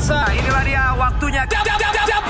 [0.00, 1.42] pemirsa, inilah dia waktunya.
[1.44, 2.24] Jab, jab, jab, jab,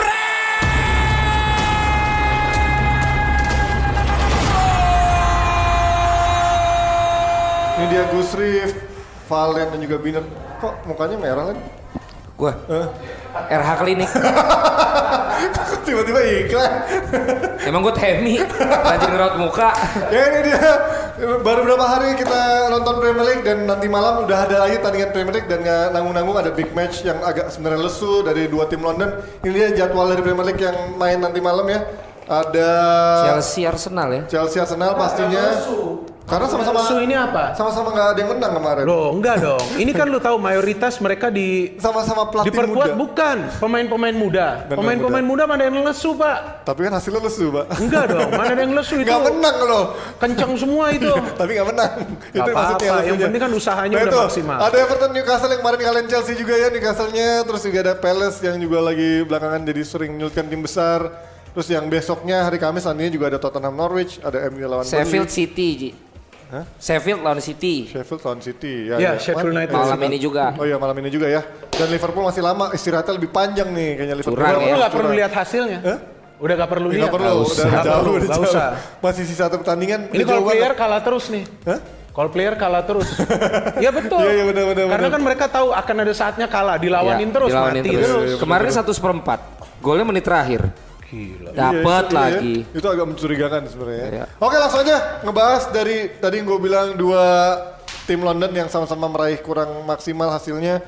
[7.78, 8.74] Ini dia Gus Rif,
[9.30, 10.24] Valen dan juga Biner.
[10.58, 11.62] Kok mukanya merah lagi?
[12.34, 12.58] Gua
[13.46, 14.10] RH klinik.
[15.86, 16.72] Tiba-tiba iklan.
[17.64, 18.42] Emang gue Temi,
[18.90, 19.70] rajin ngerawat muka.
[20.10, 20.58] ya ini dia.
[21.20, 25.36] Baru berapa hari kita nonton Premier League dan nanti malam udah ada lagi tandingan Premier
[25.36, 29.20] League dan nggak nanggung-nanggung ada big match yang agak sebenarnya lesu dari dua tim London.
[29.44, 31.84] Ini dia jadwal dari Premier League yang main nanti malam ya.
[32.24, 32.70] Ada
[33.28, 34.22] Chelsea Arsenal ya.
[34.32, 35.44] Chelsea Arsenal pastinya.
[36.30, 37.52] Karena sama-sama Su ini apa?
[37.52, 38.84] sama-sama nggak ada yang menang kemarin.
[38.86, 39.64] Loh, enggak dong.
[39.74, 42.96] Ini kan lu tahu mayoritas mereka di Sama-sama pelatih diperkuat muda.
[42.96, 44.46] bukan pemain-pemain muda.
[44.70, 46.62] Pemain-pemain muda mana yang lesu, Pak?
[46.62, 47.66] Tapi kan hasilnya lesu, Pak.
[47.76, 49.10] Enggak dong, mana ada yang lesu itu.
[49.10, 49.84] Nggak menang loh.
[50.16, 51.10] Kencang semua itu.
[51.40, 51.92] Tapi nggak menang.
[52.30, 53.26] itu apa-apa, maksudnya yang lesunya.
[53.26, 54.56] penting kan usahanya Nah, udah itu, maksimal.
[54.62, 57.28] Ada Everton Newcastle yang kemarin kalian Chelsea juga ya Newcastle-nya.
[57.42, 61.00] Terus juga ada Palace yang juga lagi belakangan jadi sering menyulitkan tim besar.
[61.50, 65.26] Terus yang besoknya hari Kamis nantinya juga ada Tottenham Norwich, ada MU lawan Sheffield.
[65.26, 65.90] City, Ji.
[66.76, 67.86] Sheffield lawan City.
[67.86, 68.74] Sheffield lawan City.
[68.86, 69.74] Ya, Ya, Sheffield Man- United.
[69.74, 70.44] Malam ini juga.
[70.54, 71.42] Oh iya malam ini juga ya.
[71.70, 74.36] Dan Liverpool masih lama istirahatnya lebih panjang nih kayaknya Liverpool.
[74.36, 74.76] Curang Lu ya.
[74.76, 75.80] nggak perlu lihat hasilnya.
[76.40, 77.12] Udah gak perlu lihat.
[77.12, 78.44] perlu, udah Nggak jauh, perlu, udah jauh.
[78.48, 78.68] usah.
[78.98, 80.08] Masih sisa satu pertandingan.
[80.08, 81.44] Ini kalau player kalah terus nih.
[81.68, 81.78] Hah?
[82.10, 83.08] Kalau player kalah terus.
[83.84, 84.24] Iya betul.
[84.24, 85.10] Iya, iya, benar, benar, Karena benar.
[85.12, 88.08] kan mereka tahu akan ada saatnya kalah, dilawanin Ya, terus, dilawanin mati terus.
[88.08, 88.30] terus.
[88.40, 89.38] Kemarin satu seperempat.
[89.78, 90.64] Golnya menit terakhir.
[91.10, 91.50] Gila.
[91.50, 92.54] Dapat Iya, iya, lagi.
[92.62, 92.78] iya.
[92.78, 94.06] Itu agak mencurigakan sebenarnya.
[94.06, 94.24] Iya.
[94.38, 97.24] Oke langsung aja ngebahas dari tadi gue bilang dua
[98.06, 100.78] tim London yang sama-sama meraih kurang maksimal hasilnya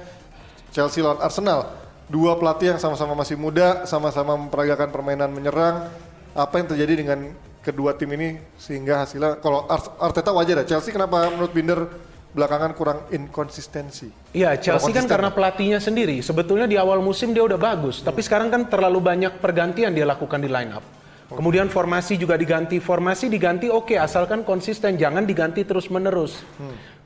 [0.70, 1.74] Chelsea lawan Arsenal.
[2.06, 5.90] Dua pelatih yang sama-sama masih muda, sama-sama memperagakan permainan menyerang.
[6.32, 7.18] Apa yang terjadi dengan
[7.62, 9.66] kedua tim ini sehingga hasilnya kalau
[9.98, 10.76] Arteta wajar ya.
[10.76, 11.88] Chelsea kenapa menurut Binder
[12.32, 14.08] belakangan kurang inkonsistensi?
[14.32, 16.20] Iya, Chelsea kan karena pelatihnya sendiri.
[16.24, 20.40] Sebetulnya di awal musim dia udah bagus, tapi sekarang kan terlalu banyak pergantian dia lakukan
[20.40, 20.84] di line up.
[21.32, 22.76] Kemudian formasi juga diganti.
[22.76, 26.44] Formasi diganti oke, asalkan konsisten, jangan diganti terus-menerus.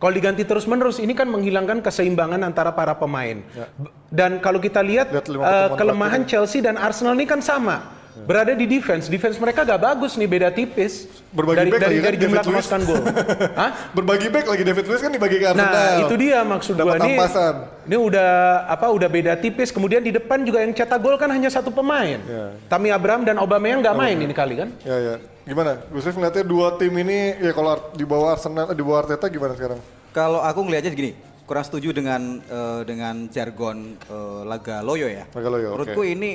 [0.03, 3.39] Kalau diganti terus-menerus ini kan menghilangkan keseimbangan antara para pemain.
[3.79, 6.23] B- Dan kalau kita lihat Lihat pertemuan kelemahan.
[6.27, 7.96] Chelsea dan Arsenal ini kan sama.
[8.25, 11.05] Berada di defense, defense mereka gak bagus nih, beda tipis.
[11.37, 12.65] Berbagi dari back dari, lagi kan, dari jumlah David Luiz.
[12.65, 13.03] kemasukan gol.
[13.61, 13.71] Hah?
[13.93, 15.69] Berbagi back lagi David Luiz kan dibagi ke Arsenal.
[15.69, 17.03] Nah, itu dia maksud Dapat gua nih.
[17.13, 17.55] tampasan.
[17.85, 18.31] Ini udah
[18.73, 19.69] apa udah beda tipis.
[19.69, 22.17] Kemudian di depan juga yang cetak gol kan hanya satu pemain.
[22.25, 22.57] Ya.
[22.73, 24.73] Tammy Abraham dan Aubameyang nggak main ini kali kan?
[24.81, 25.15] Ya ya.
[25.45, 25.77] Gimana?
[25.93, 29.53] Gus Rif ngeliatnya dua tim ini ya kalau di bawah Arsenal di bawah Arteta gimana
[29.53, 29.79] sekarang?
[30.11, 31.13] Kalau aku ngelihatnya gini,
[31.45, 35.29] kurang setuju dengan eh, dengan jargon eh, laga loyo ya.
[35.31, 36.09] Laga loyo, Menurutku oke.
[36.09, 36.31] ini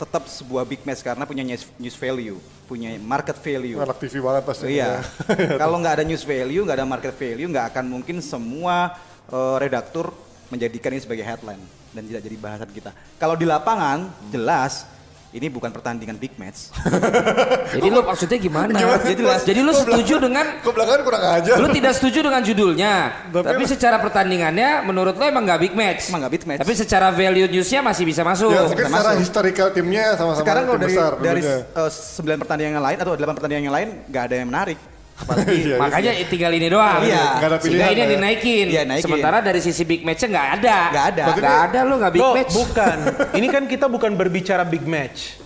[0.00, 3.76] tetap sebuah big match karena punya news, value, punya market value.
[3.76, 4.80] Anak TV banget pasti.
[4.80, 5.04] Iya.
[5.62, 8.96] Kalau nggak ada news value, nggak ada market value, nggak akan mungkin semua
[9.28, 10.08] eh, redaktur
[10.48, 11.60] menjadikan ini sebagai headline
[11.92, 12.90] dan tidak jadi bahasan kita.
[13.20, 14.88] Kalau di lapangan jelas
[15.30, 16.74] ini bukan pertandingan big match.
[17.78, 18.74] Jadi lu maksudnya gimana?
[19.06, 19.40] Jadi jelas.
[19.46, 21.52] Jadi lu setuju dengan Kok belakangan kurang aja.
[21.54, 22.92] lu tidak setuju dengan judulnya,
[23.30, 26.10] Tapi- tapi, secara pertandingannya menurut lu emang nggak big match.
[26.10, 26.60] Emang nggak big match.
[26.66, 28.50] Tapi secara value newsnya masih bisa masuk.
[28.50, 29.22] Ya, secara masuk.
[29.22, 31.78] historical timnya sama-sama Sekarang tim kalau dari besar dari dulunya.
[31.78, 34.78] eh, sembilan pertandingan yang lain atau delapan pertandingan yang lain nggak ada yang menarik.
[35.20, 37.00] Apalagi Iya, Makanya tinggal ini doang.
[37.04, 37.24] Iya.
[37.36, 38.14] Nggak ada Sehingga pilihan ini yang ya.
[38.16, 38.66] dinaikin.
[38.66, 39.04] Iya, naikin.
[39.04, 40.78] Sementara dari sisi big match-nya nggak ada.
[40.90, 41.24] Nggak ada.
[41.36, 42.52] Nggak ada lu nggak big Loh, match.
[42.52, 42.96] bukan.
[43.38, 45.36] Ini kan kita bukan berbicara big match.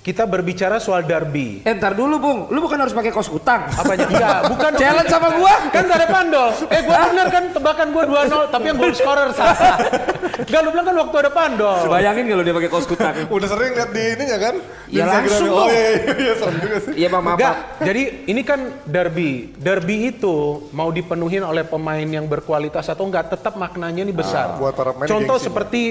[0.00, 1.66] Kita berbicara soal derby.
[1.66, 3.66] Eh ntar dulu Bung, lu bukan harus pakai kos kutang.
[3.66, 4.06] Apanya?
[4.06, 4.70] Enggak, bukan.
[4.78, 5.54] Challenge sama gua.
[5.74, 6.48] Kan gak ada pandol.
[6.70, 9.74] Eh gua bener kan tebakan gua 2-0 tapi yang goal scorer salah.
[10.36, 11.80] Enggak lu bilang kan waktu ada pandol.
[11.88, 13.14] Bayangin kalau dia pakai kos kutang.
[13.36, 14.54] Udah sering lihat di ininya kan?
[14.86, 15.30] Ya, Instagram.
[15.32, 16.92] langsung Oh iya iya iya serem juga sih.
[16.92, 17.36] Iya Bang, maaf.
[17.40, 17.84] Enggak, Pak.
[17.88, 19.30] jadi ini kan derby.
[19.56, 20.36] Derby itu
[20.76, 24.60] mau dipenuhin oleh pemain yang berkualitas atau enggak, tetap maknanya ini besar.
[24.60, 25.82] buat para pemain Contoh gengsi, seperti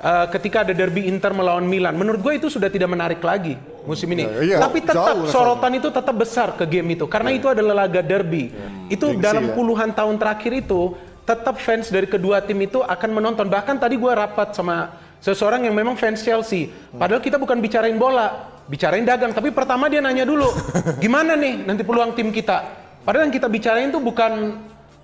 [0.00, 4.08] eh, ketika ada derby Inter melawan Milan, menurut gue itu sudah tidak menarik lagi musim
[4.12, 4.24] ini.
[4.24, 7.84] Ya, iya, Tapi tetap jauh sorotan itu tetap besar ke game itu karena itu adalah
[7.86, 8.52] laga derby.
[8.90, 9.54] Itu Gengsi dalam ya.
[9.54, 13.46] puluhan tahun terakhir itu tetap fans dari kedua tim itu akan menonton.
[13.46, 16.72] Bahkan tadi gue rapat sama seseorang yang memang fans Chelsea.
[16.96, 19.30] Padahal kita bukan bicarain bola, bicarain dagang.
[19.36, 20.48] Tapi pertama dia nanya dulu,
[21.04, 22.64] gimana nih nanti peluang tim kita?
[23.04, 24.60] Padahal yang kita bicarain itu bukan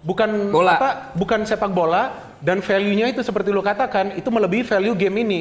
[0.06, 0.78] bukan Bola.
[0.78, 5.40] apa, bukan sepak bola dan value-nya itu seperti lo katakan itu melebihi value game ini.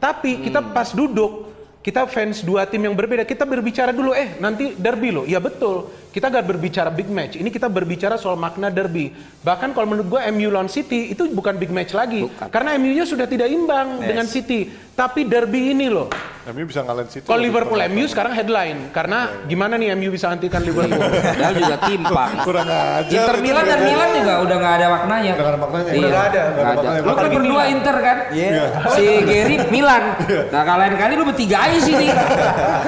[0.00, 1.52] Tapi kita pas duduk
[1.86, 5.86] kita fans dua tim yang berbeda, kita berbicara dulu, eh nanti derby lo, iya betul.
[6.16, 7.36] Kita gak berbicara big match.
[7.36, 9.12] Ini kita berbicara soal makna derby.
[9.44, 12.24] Bahkan kalau menurut gue MU lawan City itu bukan big match lagi.
[12.48, 14.08] Karena MU-nya sudah tidak imbang Yes.
[14.08, 14.60] dengan City.
[14.96, 16.08] Tapi derby ini loh.
[16.46, 17.28] MU bisa ngalahin City.
[17.28, 17.76] Kalau Liverpool.
[17.84, 18.88] MU sekarang headline.
[18.88, 20.96] Karena gimana nih MU bisa hentikan Liverpool?
[21.36, 22.32] Padahal juga timpang.
[22.40, 23.12] kurang aja.
[23.12, 25.32] Inter Milan dan Milan juga udah nggak ada maknanya.
[25.36, 25.90] Udah nggak ada maknanya.
[25.90, 25.98] Iya.
[26.00, 26.40] Udah nggak ada.
[26.48, 26.88] Nggak ada.
[27.04, 28.16] Lu kan berdua Inter kan?
[28.32, 28.64] Iya.
[28.88, 30.02] Si Gary Milan.
[30.48, 32.06] Nah kalau lain kali lu bertiga aja sini.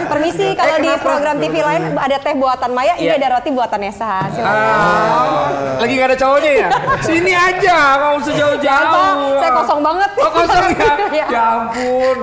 [0.08, 3.17] Permisi, kalau di program TV lain ada teh buatan Maya, ini Iya.
[3.18, 4.30] Ada roti buatan Nesa.
[4.30, 4.54] Silakan.
[4.54, 6.68] Ah, lagi gak ada cowoknya ya?
[7.02, 8.40] Sini aja, nggak usah Apa?
[8.40, 9.38] jauh-jauh.
[9.38, 10.10] Saya kosong banget.
[10.16, 10.92] Oh kosong ya?
[11.18, 11.26] Iya.
[11.32, 12.16] ya ampun.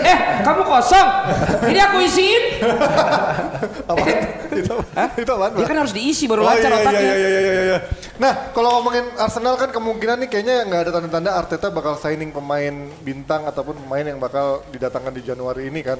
[0.00, 1.08] Eh, kamu kosong?
[1.68, 2.42] Ini aku isiin.
[3.86, 4.04] Apa?
[4.50, 4.74] itu,
[5.16, 5.68] itu apaan, Dia Pak?
[5.70, 7.00] kan harus diisi baru Oh lancar iya, iya, otaknya.
[7.00, 7.78] iya, iya, iya, iya, iya.
[8.18, 12.74] Nah, kalau ngomongin Arsenal kan kemungkinan nih kayaknya nggak ada tanda-tanda Arteta bakal signing pemain
[13.00, 15.98] bintang ataupun pemain yang bakal didatangkan di Januari ini kan.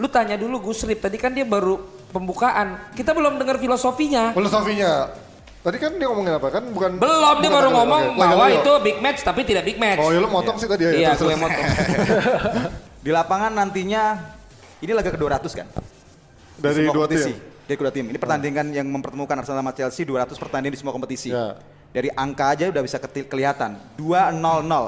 [0.00, 1.76] Lu tanya dulu Gus Rip, tadi kan dia baru
[2.08, 2.88] pembukaan.
[2.96, 4.32] Kita belum dengar filosofinya.
[4.32, 5.12] Filosofinya.
[5.60, 6.64] Tadi kan dia ngomongin apa kan?
[6.72, 8.20] Bukan Belum, dia baru ngomong oke.
[8.24, 10.00] bahwa itu big match tapi tidak big match.
[10.00, 10.90] Oh ya lu motong sih tadi ya.
[10.96, 11.66] Iya, gue yang motong.
[13.04, 14.16] Di lapangan nantinya
[14.80, 15.68] ini laga ke-200 kan?
[16.56, 17.32] Dari Semua dua kompetisi.
[17.36, 17.68] tim.
[17.68, 18.04] Dari kedua tim.
[18.08, 21.28] Ini pertandingan yang mempertemukan Arsenal sama Chelsea 200 pertandingan di semua kompetisi.
[21.28, 21.60] Ya.
[21.90, 23.74] Dari angka aja udah bisa kelihatan.
[23.98, 24.38] 2-0-0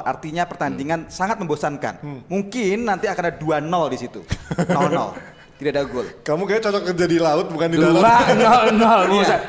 [0.02, 1.98] artinya pertandingan sangat membosankan.
[2.30, 4.20] Mungkin nanti akan ada 2-0 di situ.
[4.22, 4.70] 0-0.
[5.58, 6.06] Tidak ada gol.
[6.22, 8.34] Kamu kayak cocok kerja di laut bukan di Dua darat.
[8.34, 9.40] nol nol buset.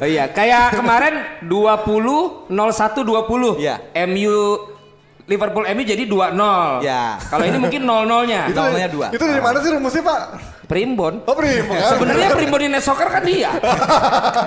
[0.00, 1.14] Oh iya, kayak kemarin
[1.44, 3.60] 20 01 20.
[3.60, 3.76] Iya.
[4.04, 4.36] MU
[5.28, 6.80] Liverpool MU jadi 2-0.
[6.80, 7.20] Ya.
[7.20, 8.48] Kalau ini mungkin 0-0-nya.
[8.48, 9.06] Itu, Nolnya dua.
[9.12, 10.20] itu dari mana sih rumusnya Pak?
[10.68, 11.24] Primbon.
[11.24, 11.96] Oh Primo kan?
[11.96, 13.50] Sebenarnya Primbon di Net Soccer kan dia.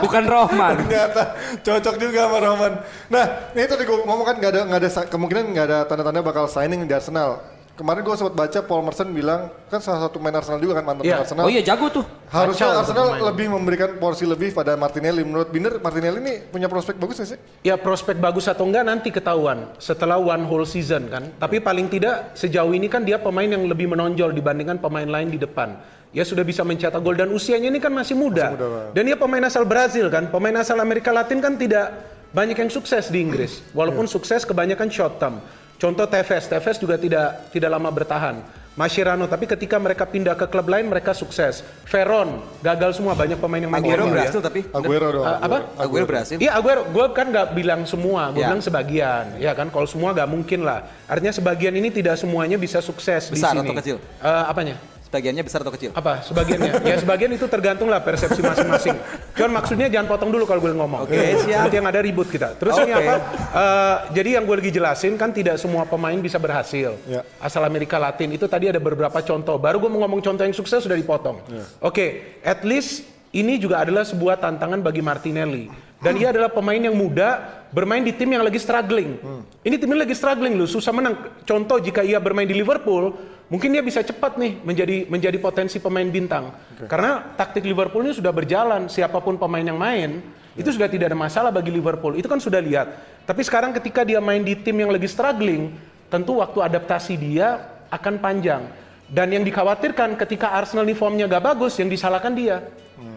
[0.05, 0.85] Bukan Rohman.
[0.85, 1.21] Ternyata
[1.65, 2.73] cocok juga sama Roman.
[3.09, 6.45] Nah, ini tadi gue ngomong kan nggak ada nggak ada kemungkinan nggak ada tanda-tanda bakal
[6.45, 7.41] signing di Arsenal.
[7.71, 11.01] Kemarin gue sempat baca Paul Merson bilang kan salah satu main Arsenal juga kan mantan
[11.01, 11.17] Iya.
[11.17, 11.43] pemain Arsenal.
[11.47, 12.05] Oh iya jago tuh.
[12.29, 15.25] Harusnya Kacau Arsenal lebih memberikan porsi lebih pada Martinelli.
[15.25, 17.39] Menurut Binder, Martinelli ini punya prospek bagus gak sih?
[17.65, 21.33] Ya prospek bagus atau enggak nanti ketahuan setelah one whole season kan.
[21.41, 25.41] Tapi paling tidak sejauh ini kan dia pemain yang lebih menonjol dibandingkan pemain lain di
[25.41, 25.73] depan.
[26.11, 28.51] Ya sudah bisa mencetak gol dan usianya ini kan masih muda.
[28.51, 28.85] muda, Pak.
[28.91, 30.27] dan dia pemain asal Brazil kan.
[30.27, 31.87] Pemain asal Amerika Latin kan tidak
[32.29, 33.63] banyak yang sukses di Inggris.
[33.71, 35.39] Walaupun sukses kebanyakan short term.
[35.75, 38.43] Contoh Tevez, Tevez juga tidak tidak lama bertahan.
[38.71, 41.59] Mascherano, tapi ketika mereka pindah ke klub lain mereka sukses.
[41.83, 44.11] Veron gagal semua banyak pemain yang di Aguero ya.
[44.13, 44.63] berhasil tapi.
[44.69, 45.25] Aguero dong.
[45.25, 45.57] Ah, apa?
[45.75, 46.39] Aguero berhasil.
[46.39, 48.47] Iya, Aguero, gue kan nggak bilang semua, gue Ya.
[48.47, 49.67] bilang sebagian, ya kan?
[49.67, 50.87] Kalau semua nggak mungkin lah.
[51.03, 53.63] Artinya sebagian ini tidak semuanya bisa sukses di Besar sini.
[53.63, 53.97] atau kecil?
[53.99, 54.75] Eh, apanya?
[55.11, 55.91] Sebagiannya besar atau kecil?
[55.91, 56.23] Apa?
[56.23, 56.87] Sebagiannya?
[56.87, 58.95] ya sebagian itu tergantung lah persepsi masing-masing.
[59.35, 61.03] Cuman maksudnya jangan potong dulu kalau gue ngomong.
[61.03, 61.67] Oke, siap.
[61.67, 62.55] Nanti yang ada ribut kita.
[62.55, 63.03] Terus ini Oke.
[63.03, 63.15] apa?
[63.51, 66.95] Eh, jadi yang gue lagi jelasin kan tidak semua pemain bisa berhasil.
[67.03, 67.27] Ya.
[67.43, 69.59] Asal Amerika Latin itu tadi ada beberapa contoh.
[69.59, 71.43] Baru gue mau ngomong contoh yang sukses sudah dipotong.
[71.83, 73.03] Oke, at least
[73.35, 75.91] ini juga adalah sebuah tantangan bagi Martinelli.
[76.01, 79.21] Dan ia adalah pemain yang muda bermain di tim yang lagi struggling.
[79.61, 81.13] Ini timnya lagi struggling loh, susah menang.
[81.45, 83.13] Contoh jika ia bermain di Liverpool,
[83.51, 86.55] mungkin dia bisa cepat nih menjadi menjadi potensi pemain bintang.
[86.87, 90.23] Karena taktik Liverpool ini sudah berjalan, siapa pun pemain yang main,
[90.55, 92.15] itu sudah tidak ada masalah bagi Liverpool.
[92.15, 92.87] Itu kan sudah lihat.
[93.27, 95.75] Tapi sekarang ketika dia main di tim yang lagi struggling,
[96.07, 97.59] tentu waktu adaptasi dia
[97.91, 98.63] akan panjang.
[99.11, 102.63] Dan yang dikhawatirkan ketika Arsenal ini formnya gak bagus, yang disalahkan dia.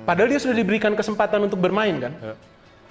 [0.03, 2.13] Padahal dia sudah diberikan kesempatan untuk bermain kan.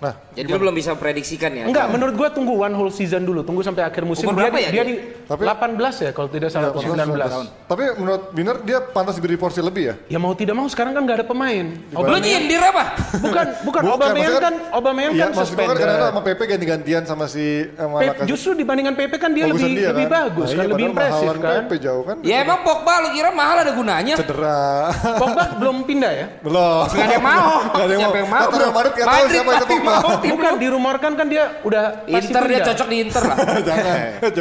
[0.03, 1.63] Nah, Jadi lu belum bisa prediksikan ya.
[1.63, 4.27] Enggak, menurut gua tunggu one whole season dulu, tunggu sampai akhir musim.
[4.27, 4.89] Umur dia berapa di, ya dia dia?
[4.89, 7.47] di Tapi- 18 ya kalau tidak salah, atau 19.
[7.63, 9.95] tapi menurut Binder dia pantas diberi porsi lebih ya?
[10.09, 11.65] Ya mau tidak mau sekarang kan nggak ada pemain.
[11.71, 12.83] Lu Aubameyang- nyindir apa?
[13.15, 15.63] bukan, bukan, Bukan, Aubameyang kan, Aubameyang iya, kan suspended.
[15.63, 19.71] kan kadang-kadang sama PP ganti-gantian sama si sama Pep, justru dibandingkan Pepe kan dia lebih
[19.71, 20.17] dia lebih kan?
[20.19, 21.61] bagus Nah, kan, iya, lebih impresif kan.
[21.63, 22.15] PP jauh kan?
[22.21, 24.15] Ya emang Pogba lu kira mahal ada gunanya?
[24.19, 24.91] Cedera.
[25.15, 26.25] Pogba belum pindah ya?
[26.43, 26.83] Belum.
[26.85, 27.47] Gak ada yang mau.
[27.63, 28.71] Gak ada yang Siapa mau.
[28.73, 28.93] Madrid
[29.29, 29.92] siapa itu Pogba.
[30.23, 30.59] Bukan lu.
[30.59, 32.67] dirumorkan kan dia udah pasti Inter dia pindah.
[32.69, 33.37] cocok di Inter lah.
[33.67, 33.95] Jangan.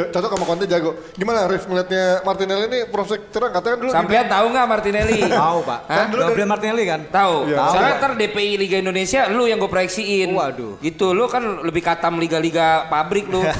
[0.09, 0.91] Cocok sama Conte jago.
[1.13, 5.19] Gimana Rif ngeliatnya Martinelli ini prospek cerah katanya kan dulu Sampean tahu nggak Martinelli?
[5.43, 5.79] Tahu pak.
[5.83, 5.97] Hah?
[5.99, 7.01] Kan Gabriel Martinelli kan?
[7.05, 7.35] Tahu.
[7.45, 7.57] Iya.
[7.67, 10.29] Soalnya ntar DPI Liga Indonesia lu yang gue proyeksiin.
[10.31, 10.79] Waduh.
[10.79, 13.43] Gitu lu kan lebih katam liga-liga pabrik lu.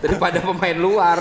[0.00, 1.20] Daripada pemain luar.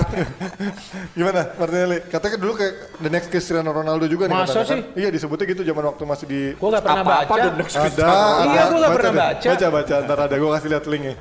[1.11, 1.99] Gimana Martinelli?
[2.05, 4.71] Katanya dulu kayak the next Cristiano Ronaldo juga nih Masa kan?
[4.71, 4.79] sih?
[4.95, 7.43] Iya disebutnya gitu zaman waktu masih di Gua nggak pernah Apa-apa baca.
[7.43, 8.07] the next ada,
[8.45, 9.47] Iya, gua nggak Baca pernah baca.
[9.59, 11.15] Baca baca ntar ada gue kasih lihat linknya.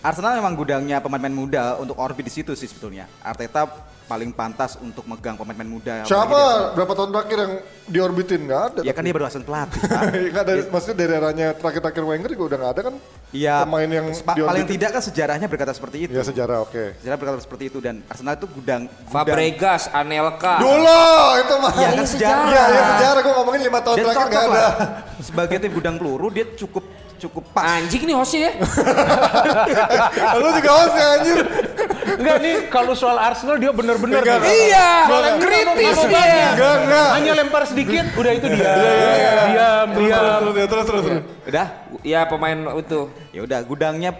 [0.00, 3.08] Arsenal memang gudangnya pemain-pemain muda untuk orbit di situ sih sebetulnya.
[3.22, 3.64] Arteta
[4.04, 5.92] paling pantas untuk megang pemain-pemain muda.
[6.04, 7.52] Siapa berapa tahun terakhir yang
[7.86, 8.80] diorbitin nggak ada?
[8.84, 9.80] Ya kan dia baru asisten pelatih.
[9.88, 10.02] Pak.
[10.28, 12.94] Nggak dari, maksudnya dari eranya terakhir-terakhir Wenger juga udah nggak ada kan?
[13.32, 13.56] Iya.
[13.64, 14.68] Pemain yang pa- paling diorbitin.
[14.76, 16.12] tidak kan sejarahnya berkata seperti itu.
[16.12, 16.84] Ya sejarah oke.
[17.00, 20.60] Sejarah berkata seperti itu dan Arsenal itu gudang, gudang Fabregas, Anelka.
[20.60, 21.00] Dulu
[21.40, 21.72] itu mah.
[21.72, 22.44] Iya kan sejarah.
[22.44, 24.52] Iya, ya sejarah gue ngomongin lima tahun Dan terakhir nggak ada.
[24.52, 24.72] lah.
[25.16, 26.84] Sebagai tim gudang peluru dia cukup
[27.24, 27.80] cukup pas.
[27.80, 28.52] Anjing nih hostnya ya.
[30.40, 31.36] Lu juga host ya anjir.
[32.14, 34.48] Enggak nih kalau soal Arsenal dia bener-bener Enggak, nih.
[34.48, 34.60] enggak.
[34.68, 34.90] iya,
[35.40, 36.24] kritis dia.
[36.52, 37.08] Enggak, enggak.
[37.16, 38.72] Hanya lempar sedikit, udah itu dia.
[38.74, 40.20] Diam, Terus, diam.
[40.22, 41.22] terus, terus, terus, terus, terus.
[41.48, 41.66] Udah?
[42.04, 43.00] Ya pemain itu.
[43.32, 44.10] Ya udah gudangnya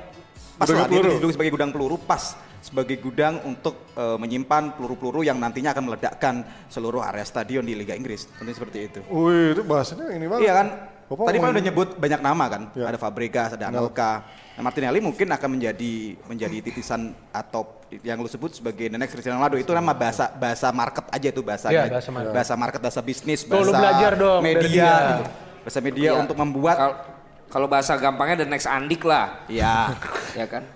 [0.55, 5.37] pas lah dia dijuluki sebagai gudang peluru pas sebagai gudang untuk eh, menyimpan peluru-peluru yang
[5.37, 6.35] nantinya akan meledakkan
[6.71, 8.25] seluruh area stadion di Liga Inggris.
[8.33, 9.01] Tentunya seperti itu.
[9.13, 10.43] Wih, itu bahasanya ini banget.
[10.49, 10.67] Iya kan?
[11.05, 12.63] Bapak Tadi Pak udah nyebut banyak nama kan.
[12.73, 12.89] Ya.
[12.89, 14.25] Ada Fabregas, ada Anelka.
[14.55, 15.95] Nah, Martinelli mungkin akan menjadi
[16.25, 20.71] menjadi titisan atau yang lu sebut sebagai the next Cristiano Ronaldo itu nama bahasa bahasa
[20.71, 21.75] market aja itu bahasanya.
[21.77, 22.33] Iya, bahasa market.
[22.33, 24.93] bahasa market, bahasa bisnis, Tuh, bahasa lu belajar dong media dia.
[25.13, 25.25] gitu.
[25.61, 26.21] Bahasa media Iya.
[26.21, 26.99] untuk membuat Kal-
[27.45, 29.95] Kalau bahasa gampangnya the next Andik lah, ya.
[30.35, 30.67] ya kan?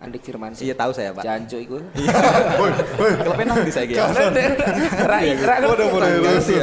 [0.00, 0.64] Andik Firmansyah.
[0.64, 1.20] Iya tahu saya, Pak.
[1.20, 1.76] Janjo itu.
[2.60, 3.10] Woi, woi.
[3.20, 4.00] Klubnya nang di saya gitu.
[5.04, 6.54] Rai, rai, Oh, udah mulai ngerti,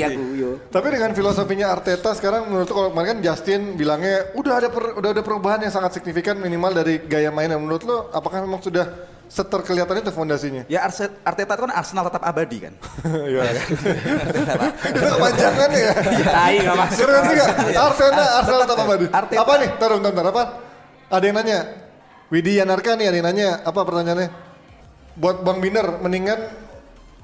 [0.00, 0.50] aku yo.
[0.70, 5.10] Tapi dengan filosofinya Arteta sekarang menurut kalau kemarin kan Justin bilangnya udah ada per- udah
[5.10, 7.58] ada perubahan yang sangat signifikan minimal dari gaya mainnya.
[7.58, 8.86] Menurut lo apakah memang sudah
[9.26, 10.62] seterkelihatan itu fondasinya?
[10.70, 12.72] Ya Arse- Arteta itu kan Arsenal tetap abadi kan.
[13.26, 13.42] Iya.
[14.86, 15.92] Itu kepanjangannya ya.
[16.24, 16.98] Tai enggak masuk.
[17.02, 17.46] Keren juga.
[17.74, 19.06] Arsenal, Arsenal tetap abadi.
[19.34, 19.68] Apa nih?
[19.82, 20.44] Taruh, bentar, bentar, apa?
[21.10, 21.60] Ada yang nanya.
[22.34, 23.62] Widi Yanarka nih ada yang nanya.
[23.62, 24.26] Apa pertanyaannya?
[25.14, 26.50] Buat Bang Binder, mendingan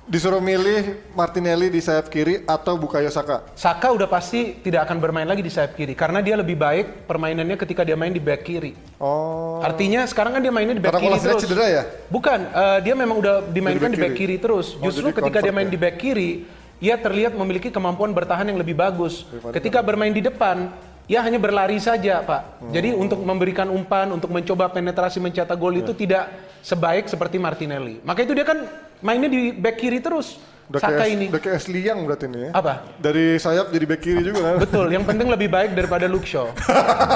[0.07, 3.43] disuruh milih Martinelli di sayap kiri atau Bukayo Saka?
[3.59, 7.59] Saka udah pasti tidak akan bermain lagi di sayap kiri karena dia lebih baik permainannya
[7.59, 8.79] ketika dia main di back kiri.
[9.03, 9.59] Oh.
[9.67, 11.43] Artinya sekarang kan dia mainnya di back Karena kiri terus.
[11.43, 11.83] cedera ya?
[12.07, 14.79] Bukan, eh, dia memang udah dimainkan di back back kiri terus.
[14.79, 15.75] Oh, Justru ketika dia main ya?
[15.75, 16.47] di back kiri,
[16.79, 19.27] ia terlihat memiliki kemampuan bertahan yang lebih bagus.
[19.51, 20.71] Ketika bermain di depan,
[21.11, 22.63] ia hanya berlari saja, Pak.
[22.63, 22.71] Hmm.
[22.71, 25.83] Jadi untuk memberikan umpan, untuk mencoba penetrasi mencetak gol Ya.
[25.83, 26.31] itu tidak
[26.63, 27.99] sebaik seperti Martinelli.
[28.07, 28.63] Maka itu dia kan
[29.03, 30.39] mainnya di back kiri terus.
[30.71, 31.27] Udah Saka kayak, ini.
[31.35, 32.51] udah kayak Ashley Young berarti ini ya?
[32.55, 32.95] Apa?
[33.03, 34.57] Dari sayap jadi back kiri juga kan?
[34.63, 36.47] Betul, yang penting lebih baik daripada Luke Shaw.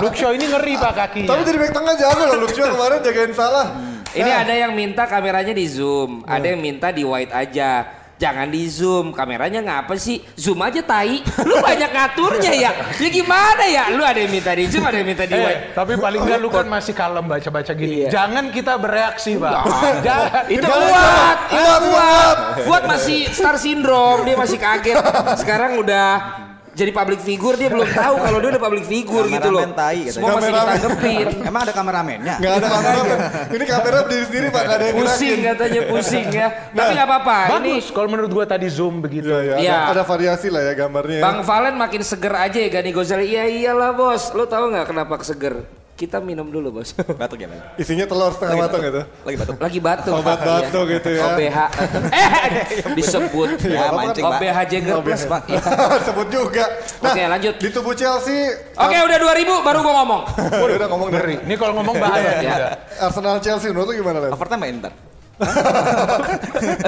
[0.03, 1.31] Luke Shaw ini ngeri Pak kakinya.
[1.31, 3.67] Tapi jadi back tengah jago loh, Luke Shaw kemarin jagain salah.
[4.11, 8.03] Ini ada yang minta kameranya di zoom, ada yang minta di wide aja.
[8.15, 10.23] Jangan di zoom, kameranya ngapa sih?
[10.39, 11.19] Zoom aja tai.
[11.43, 12.71] Lu banyak ngaturnya ya.
[12.95, 13.91] Ya gimana ya?
[13.91, 16.49] Lu ada yang minta di zoom, ada yang minta di Eh, tapi paling enggak lu
[16.49, 18.07] kan masih kalem baca-baca gini.
[18.07, 18.09] Iya.
[18.15, 19.63] Jangan kita bereaksi, Pak.
[20.07, 20.45] Jangan.
[20.47, 21.55] Itu kuat, jangan.
[21.59, 22.37] itu kuat.
[22.65, 24.97] Kuat masih star syndrome, dia masih kaget.
[25.43, 26.44] Sekarang udah
[26.75, 29.63] jadi public figure dia belum tahu kalau dia udah public figure gitu loh.
[29.63, 30.01] Kameramen tai.
[30.11, 30.75] Semua masih Kameramen.
[30.75, 31.27] ditanggepin.
[31.49, 32.35] Emang ada kameramennya?
[32.37, 33.19] Nggak ada kamera, Pak.
[33.49, 35.39] Ini kamera berdiri sendiri Pak, nggak ada yang Pusing gerakin.
[35.47, 36.49] katanya pusing ya.
[36.69, 37.39] Tapi nggak apa-apa.
[37.39, 39.29] Ini Bagus kalau menurut gua tadi zoom begitu.
[39.29, 39.77] Iya, iya, Iya.
[39.87, 41.19] ada, ada variasi lah ya gambarnya.
[41.19, 41.23] ya.
[41.23, 43.25] Bang Valen makin seger aja ya Gani Gozali.
[43.27, 44.31] Iya iyalah bos.
[44.31, 45.84] Lo tahu nggak kenapa seger?
[45.95, 46.91] Kita minum dulu bos.
[47.23, 47.63] Batuk ya, Bang?
[47.79, 49.03] Isinya telur setengah matang gitu.
[49.23, 49.57] Lagi batuk.
[49.63, 50.13] Lagi batuk.
[50.19, 51.23] Obat Pak, batuk gitu ya.
[51.31, 51.59] OBH.
[52.15, 53.49] Eh disebut.
[53.63, 54.43] Ya, mancing, Pak.
[54.43, 55.43] OBH Jagger Plus pak.
[55.47, 55.63] Ya.
[56.11, 56.67] Sebut juga.
[56.99, 57.55] Nah, Oke, lanjut.
[57.63, 60.23] Di tubuh Chelsea, Oke udah 2000 baru gua ngomong.
[60.35, 62.43] Waduh, udah ngomong dari Ini kalau ngomong bahaya.
[62.43, 62.55] Ya.
[62.59, 62.71] udah.
[63.07, 64.31] Arsenal Chelsea menurut lu gimana Len?
[64.35, 64.93] Overtime main ntar.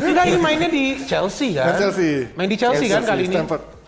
[0.03, 1.71] Enggak ini mainnya di Chelsea kan?
[1.71, 2.11] Main Chelsea.
[2.35, 3.39] Main di Chelsea, kan kali ini.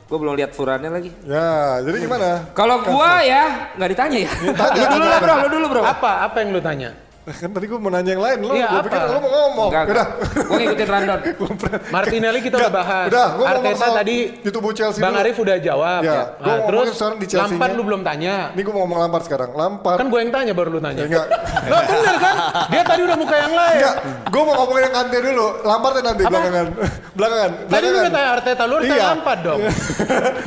[0.09, 1.13] Gua belum lihat furannya lagi.
[1.29, 2.49] Ya, jadi gimana?
[2.57, 4.31] Kalau gua ya nggak ditanya ya.
[4.57, 5.83] Tanya, Lu dulu lah bro, lu dulu bro.
[5.85, 6.91] Apa apa yang lu tanya?
[7.29, 9.69] Kan tadi gue mau nanya yang lain, lu Iya, gue pikir lu mau ngomong.
[9.69, 10.07] Enggak, Udah.
[10.49, 11.21] Gua ngikutin rundown.
[11.95, 13.07] Martinelli kita udah bahas.
[13.13, 15.13] Udah, ngomong Arteta soal tadi di tubuh Chelsea Bang.
[15.13, 16.01] Arif udah jawab.
[16.01, 17.53] Ya, gua Nah, terus sekarang di Chelsea-nya.
[17.53, 18.35] Lampard lu belum tanya.
[18.57, 19.51] Ini gue mau ngomong Lampard sekarang.
[19.53, 19.99] Lampard.
[20.01, 21.01] Kan gue yang tanya baru lu tanya.
[21.05, 21.27] Ya, enggak.
[21.73, 22.35] Lah bener kan?
[22.73, 23.77] Dia tadi udah muka yang lain.
[23.77, 23.97] Enggak,
[24.33, 25.47] gue mau ngomongin yang Kante dulu.
[25.63, 26.67] Lampard ya nanti belakangan.
[27.19, 27.51] belakangan.
[27.69, 28.89] Tadi lu udah tanya Arteta, lu Iya.
[28.89, 29.61] tanya Lampard dong.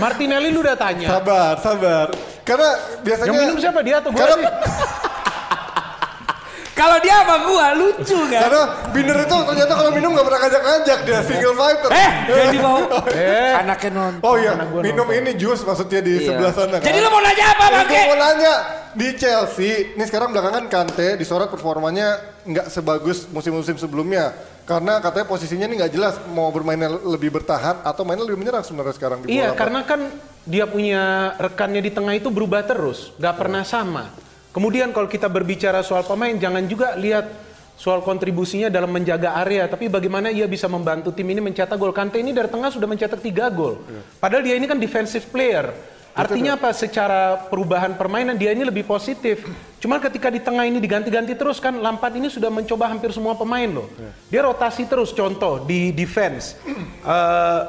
[0.01, 1.07] Martinelli lu udah tanya.
[1.13, 2.07] Sabar, sabar.
[2.41, 2.69] Karena
[3.05, 4.45] biasanya Yang minum siapa dia atau gue sih?
[6.71, 8.41] Kalau dia sama gua lucu kan?
[8.41, 11.89] karena Binder itu ternyata kalau minum gak pernah ngajak-ngajak dia single fighter.
[11.91, 13.53] Eh, jadi mau Eh.
[13.55, 14.23] anaknya nonton.
[14.23, 15.19] Oh iya, Anak minum nonton.
[15.19, 16.27] ini jus maksudnya di Iya.
[16.31, 16.85] sebelah sana kan.
[16.85, 17.99] Jadi lu mau nanya apa Gue bangke?
[18.05, 18.53] mau nanya
[18.91, 22.07] di Chelsea, ini sekarang belakangan Kante disorot performanya
[22.41, 24.31] nggak sebagus musim-musim sebelumnya.
[24.61, 28.95] Karena katanya posisinya ini nggak jelas mau bermainnya lebih bertahan atau mainnya lebih menyerang sebenarnya
[28.95, 29.99] sekarang di Iya, bola karena kan
[30.43, 31.01] dia punya
[31.35, 34.07] rekannya di tengah itu berubah terus, nggak pernah sama.
[34.51, 37.27] Kemudian kalau kita berbicara soal pemain, jangan juga lihat
[37.79, 41.95] soal kontribusinya dalam menjaga area, tapi bagaimana ia bisa membantu tim ini mencetak gol.
[41.95, 43.81] Kante ini dari tengah sudah mencetak tiga gol.
[44.21, 45.71] Padahal dia ini kan defensive player.
[46.11, 46.75] Artinya apa?
[46.75, 49.47] Secara perubahan permainan dia ini lebih positif.
[49.79, 53.71] Cuma ketika di tengah ini diganti-ganti terus kan Lampard ini sudah mencoba hampir semua pemain
[53.71, 53.87] loh.
[54.27, 55.15] Dia rotasi terus.
[55.15, 56.59] Contoh di defense.
[57.01, 57.61] Eh,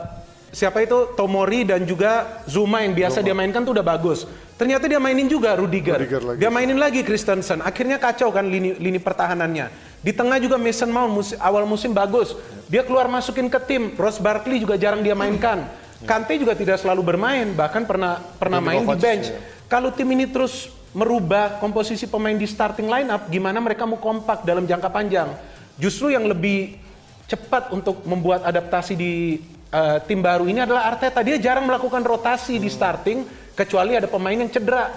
[0.51, 4.27] siapa itu Tomori dan juga Zuma yang biasa dia mainkan tuh udah bagus.
[4.63, 5.99] Ternyata dia mainin juga Rudiger.
[5.99, 6.39] Rudiger lagi.
[6.39, 7.59] Dia mainin lagi Christensen.
[7.67, 9.67] Akhirnya kacau kan lini lini pertahanannya.
[9.99, 12.39] Di tengah juga Mason Mount musi- awal musim bagus.
[12.71, 13.91] Dia keluar masukin ke tim.
[13.99, 15.67] Ross Barkley juga jarang dia mainkan.
[16.07, 19.35] Kante juga tidak selalu bermain, bahkan pernah pernah main di bench.
[19.35, 19.39] ya.
[19.67, 24.63] Kalau tim ini terus merubah komposisi pemain di starting lineup, gimana mereka mau kompak dalam
[24.63, 25.27] jangka panjang?
[25.75, 26.79] Justru yang lebih
[27.27, 29.43] cepat untuk membuat adaptasi di
[29.75, 31.19] eh, tim baru ini adalah Arteta.
[31.27, 34.91] Dia jarang melakukan rotasi di starting kecuali ada pemain yang cedera.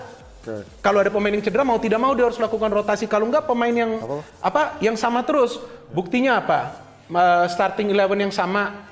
[0.81, 3.09] Kalau ada pemain yang cedera mau tidak mau dia harus lakukan rotasi.
[3.09, 3.97] Kalau enggak pemain yang
[4.41, 5.57] apa, yang sama terus.
[5.89, 6.81] Buktinya apa?
[7.05, 8.85] Eh, starting 11 yang sama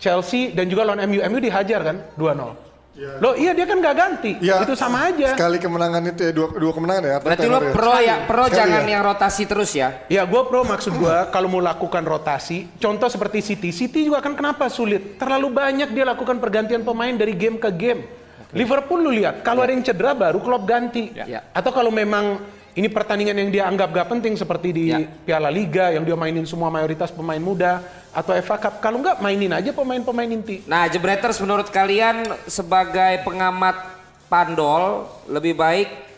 [0.00, 1.20] Chelsea dan juga lawan MU.
[1.20, 2.70] MU dihajar kan 2-0.
[3.00, 4.32] Loh iya dia kan nggak ganti.
[4.42, 5.32] Ya, itu sama aja.
[5.32, 7.16] Sekali kemenangan itu ya, dua, dua kemenangan ya.
[7.22, 7.70] Berarti lo ya?
[7.72, 8.90] pro ya, pro Sekali jangan ya?
[8.92, 9.88] yang rotasi terus ya.
[10.10, 14.36] Ya, gue pro maksud gue kalau mau lakukan rotasi, contoh seperti City, City juga kan
[14.36, 15.16] kenapa sulit?
[15.16, 18.04] Terlalu banyak dia lakukan pergantian pemain dari game ke game.
[18.50, 21.14] Liverpool lu lihat, kalau ada yang cedera baru Klopp ganti.
[21.14, 21.46] Ya.
[21.54, 22.42] Atau kalau memang
[22.74, 24.98] ini pertandingan yang dia anggap gak penting seperti di Ya.
[25.02, 29.54] Piala Liga yang dia mainin semua mayoritas pemain muda atau FA Cup, kalau nggak mainin
[29.54, 30.66] aja pemain-pemain inti.
[30.66, 33.78] Nah, Jebreters menurut kalian sebagai pengamat
[34.26, 36.09] pandol lebih baik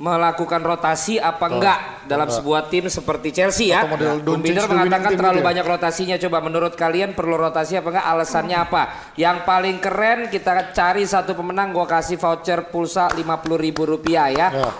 [0.00, 1.78] melakukan rotasi apa enggak
[2.08, 3.84] dalam sebuah tim seperti Chelsea ya?
[3.84, 5.46] Doncic Binder mengatakan terlalu ya?
[5.52, 6.16] banyak rotasinya.
[6.16, 8.06] Coba menurut kalian perlu rotasi apa enggak?
[8.08, 8.82] Alasannya apa?
[9.20, 14.48] Yang paling keren kita cari satu pemenang gua kasih voucher pulsa 50.000 ribu rupiah ya.
[14.48, 14.72] Ya.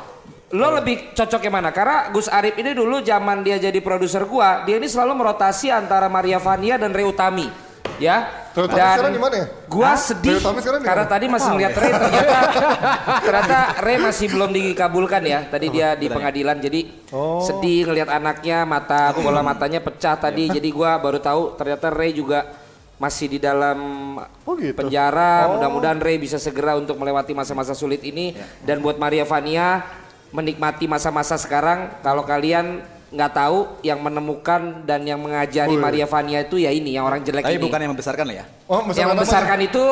[0.56, 1.70] Lo lebih cocok yang mana?
[1.70, 6.08] Karena Gus Arif ini dulu zaman dia jadi produser gua, dia ini selalu merotasi antara
[6.08, 7.69] Maria Vania dan Ray Utami.
[8.00, 8.49] Ya.
[8.50, 9.46] Ray Utami sekarang di mana ya?
[9.70, 10.40] Gua sedih
[10.82, 12.38] karena tadi masih ngeliat Ray ternyata
[13.28, 15.40] ternyata Ray masih belum dikabulkan ya.
[15.46, 17.42] Tadi dia di pengadilan jadi Oh.
[17.42, 20.46] sedih ngelihat anaknya mata bola matanya pecah tadi.
[20.49, 22.46] Jadi gua baru tahu ternyata Ray juga
[23.00, 23.78] masih di dalam
[24.44, 24.76] Oh gitu.
[24.76, 25.49] penjara.
[25.50, 28.32] Mudah-mudahan Ray bisa segera untuk melewati masa-masa sulit ini
[28.62, 29.82] dan buat Maria Vania
[30.30, 31.99] menikmati masa-masa sekarang.
[32.02, 35.82] Kalau kalian nggak tahu yang menemukan dan yang mengajari Oh, iya.
[35.82, 37.62] Maria Vania itu ya ini yang orang jelek Tapi ini.
[37.62, 38.44] bukan yang membesarkan lah ya.
[38.64, 39.14] Oh, yang apa?
[39.18, 39.84] membesarkan itu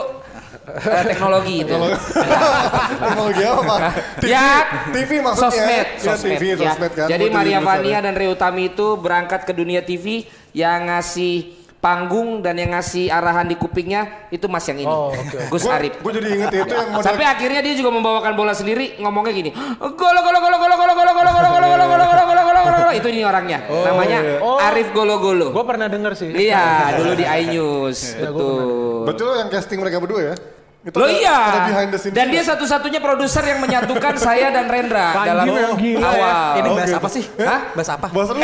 [0.69, 1.75] eh, teknologi itu.
[1.75, 3.77] Teknologi apa?
[4.19, 4.47] TV, ya,
[4.91, 5.51] TV maksudnya.
[5.51, 6.71] sosmed, Ya, sosmed, TV, ya.
[6.73, 7.07] sosmed kan.
[7.09, 7.99] Jadi Maria Vania ya.
[8.01, 10.23] dan Ray Utami itu berangkat ke dunia TV
[10.53, 11.37] yang ngasih
[11.79, 15.47] panggung dan yang ngasih arahan di kupingnya itu Mas yang ini, Oh, oke.
[15.47, 15.95] Gus Arif.
[15.99, 19.51] Gua jadi inget itu yang model Sampai akhirnya dia juga membawakan bola sendiri ngomongnya gini.
[19.79, 22.18] Golo golo golo golo golo golo golo golo golo golo golo
[22.61, 23.59] golo golo golo itu ini orangnya.
[23.65, 24.59] Namanya Oh.
[24.59, 25.47] Arif Golo Golo.
[25.51, 26.29] Gue pernah denger sih.
[26.29, 27.99] Iya, dulu di iNews.
[28.17, 28.63] Betul.
[29.05, 30.37] Betul yang casting mereka berdua ya?
[30.79, 31.37] Itu Loh ada- iya.
[31.37, 32.33] Ada behind the scene Dan juga.
[32.33, 36.09] dia satu-satunya produser yang menyatukan saya dan Rendra dalam yang gila ya.
[36.09, 36.39] awal.
[36.55, 36.99] Ini Oh, bahas gitu.
[36.99, 37.25] apa sih?
[37.37, 37.61] Hah?
[37.75, 38.07] Bahas apa?
[38.09, 38.39] Bos lu.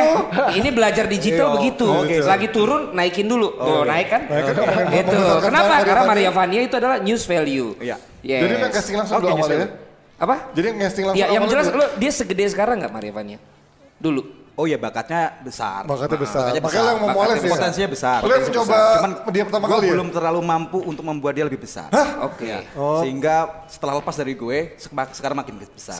[0.53, 1.87] Ini belajar digital Iya, begitu.
[1.87, 2.27] oh, gitu.
[2.27, 3.49] Lagi turun naikin dulu.
[3.55, 4.23] Oh, naik kan?
[4.27, 5.15] Naik kan, ngomongin- Gitu.
[5.15, 5.65] membesarkan Kenapa?
[5.65, 6.11] Maria Karena Vania.
[6.11, 7.69] Maria Vania itu adalah news value.
[7.79, 7.97] Iya.
[8.21, 8.41] Yes.
[8.41, 9.69] Jadi yang casting langsung Oke, dulu awalnya ya?
[10.17, 10.35] Apa?
[10.51, 13.39] Jadi yang casting langsung Ya, yang jelas dia- lo dia segede sekarang nggak Maria Vania?
[13.99, 14.23] Dulu.
[14.55, 15.83] Oh ya bakatnya besar.
[15.83, 16.47] Bakatnya besar.
[16.47, 17.51] Bakatnya Makanya lo yang mau moles ya?
[17.51, 18.19] Potensinya besar.
[18.23, 18.95] Lo yang besar.
[19.03, 19.93] Cuman dia pertama kali ya?
[19.99, 21.91] belum terlalu mampu untuk membuat dia lebih besar.
[22.23, 22.63] Oke.
[22.79, 23.03] Oh.
[23.03, 25.99] Sehingga setelah lepas dari gue sek- sekarang makin besar.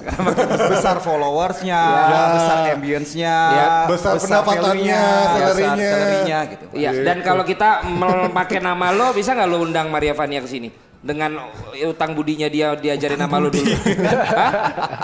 [0.71, 2.23] besar followersnya, Ya.
[2.31, 3.67] besar ambience-nya, Ya.
[3.91, 5.75] Besar pendapatannya, value-nya, salary-nya.
[5.75, 6.65] besar salary-nya gitu.
[6.79, 10.71] Iya, dan kalau kita memakai nama lo bisa nggak lo undang Maria Vania ke sini?
[11.05, 11.37] Dengan
[11.85, 13.69] utang budinya dia diajarin nama lo dulu.
[14.41, 14.53] Hah?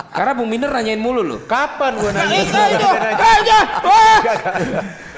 [0.09, 1.37] Karena Bung Minder nanyain mulu lo.
[1.45, 2.41] Kapan gue nanya?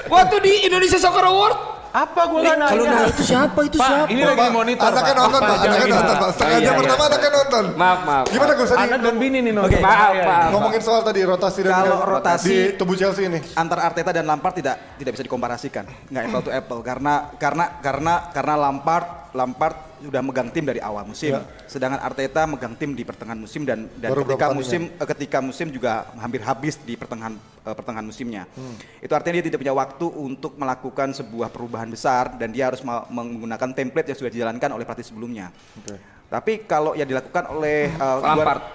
[0.05, 1.57] Waktu di Indonesia Soccer Award.
[1.93, 2.71] Apa gue nggak nanya?
[2.73, 4.09] Kalau nanya itu siapa itu Pak, siapa?
[4.09, 4.85] ini lagi Pak, di monitor.
[4.89, 5.21] Anaknya Pak.
[5.21, 6.29] nonton Pak, anaknya gini, nonton Pak.
[6.33, 6.79] Setengah Iya, jam iya.
[6.81, 7.63] pertama anaknya nonton.
[7.77, 8.25] Maaf, maaf.
[8.27, 8.81] Gimana Gus tadi?
[8.81, 9.77] Anak dan bini nih nonton.
[9.77, 10.25] Maaf, Iya, iya.
[10.25, 10.49] maaf.
[10.51, 13.39] Ngomongin soal tadi rotasi dan Kalau rotasi- di tubuh Chelsea ini.
[13.53, 18.13] Antara Arteta dan Lampard tidak tidak bisa dikomparasikan, nggak apple to apple karena karena karena
[18.33, 21.41] karena Lampard Lampard sudah megang tim dari awal musim, Ya.
[21.65, 25.67] sedangkan Arteta megang tim di pertengahan musim dan dan Baru ketika musim eh, ketika musim
[25.67, 28.45] juga hampir habis di pertengahan eh, pertengahan musimnya.
[28.53, 28.77] Hmm.
[28.99, 33.69] Itu artinya dia tidak punya waktu untuk melakukan sebuah perubahan besar dan dia harus menggunakan
[33.73, 35.49] template yang sudah dijalankan oleh pelatih sebelumnya.
[35.75, 35.97] Oke.
[36.29, 38.61] Tapi kalau yang dilakukan oleh eh, Lampard.
[38.61, 38.71] dua-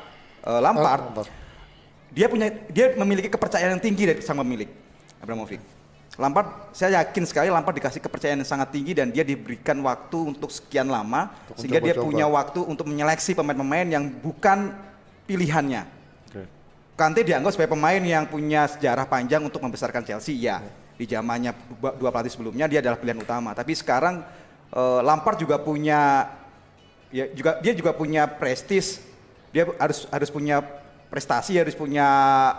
[0.49, 1.29] eh, Lampard, Lampard.
[2.11, 4.67] dia punya dia memiliki kepercayaan yang tinggi dari sang pemilik
[5.19, 5.78] Abramovich.
[6.19, 10.51] Lampard, saya yakin sekali Lampard dikasih kepercayaan yang sangat tinggi dan dia diberikan waktu untuk
[10.51, 12.07] sekian lama Untuk sehingga dia mencoba-coba.
[12.11, 14.75] punya waktu untuk menyeleksi pemain-pemain yang bukan
[15.31, 15.87] pilihannya.
[16.27, 16.43] Oke.
[16.99, 20.59] Kante dianggap sebagai pemain yang punya sejarah panjang untuk membesarkan Chelsea, ya.
[20.99, 23.55] Di zamannya dua, dua pelatih sebelumnya dia adalah pilihan utama.
[23.55, 24.19] Tapi sekarang
[24.75, 26.35] eh, Lampard juga punya
[27.15, 29.01] ya juga dia juga punya prestis
[29.55, 30.61] dia harus harus punya
[31.09, 32.05] prestasi, harus punya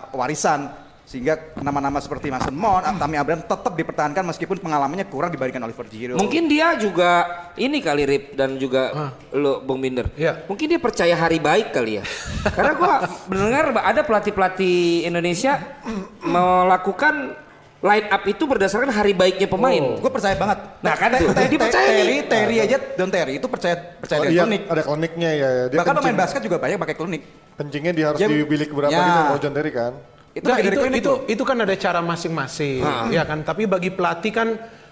[0.09, 0.73] warisan
[1.09, 6.21] sehingga nama-nama seperti Mason Mount, Tammy Abraham tetap dipertahankan meskipun pengalamannya kurang dibandingkan Oliver Giroud.
[6.21, 7.25] Mungkin dia juga
[7.57, 10.05] ini kali Rip dan juga lo Bung Binder.
[10.13, 10.45] Iya.
[10.45, 12.05] Mungkin dia percaya hari baik kali ya.
[12.55, 12.93] Karena gua
[13.25, 15.57] mendengar ada pelatih-pelatih Indonesia
[16.21, 17.33] melakukan
[17.79, 19.97] line up itu berdasarkan hari baiknya pemain.
[19.97, 20.61] Gue percaya banget.
[20.83, 21.57] Nah, kan Te- tuh, Te- nih.
[21.57, 24.61] Terry, Terry aja, Don Terry itu percaya percaya Oh, iya, klinik.
[24.67, 25.49] ada kliniknya ya.
[25.49, 25.65] ya.
[25.73, 27.21] Dia Bahkan pemain basket juga banyak pakai klinik.
[27.57, 29.01] kencingnya dia harus Ya, di bilik berapa ya.
[29.33, 29.93] gitu John Terry kan.
[30.29, 33.41] Itu Nggak, itu, klinik itu, itu kan ada cara masing-masing, ya kan.
[33.41, 34.49] Tapi bagi pelatih kan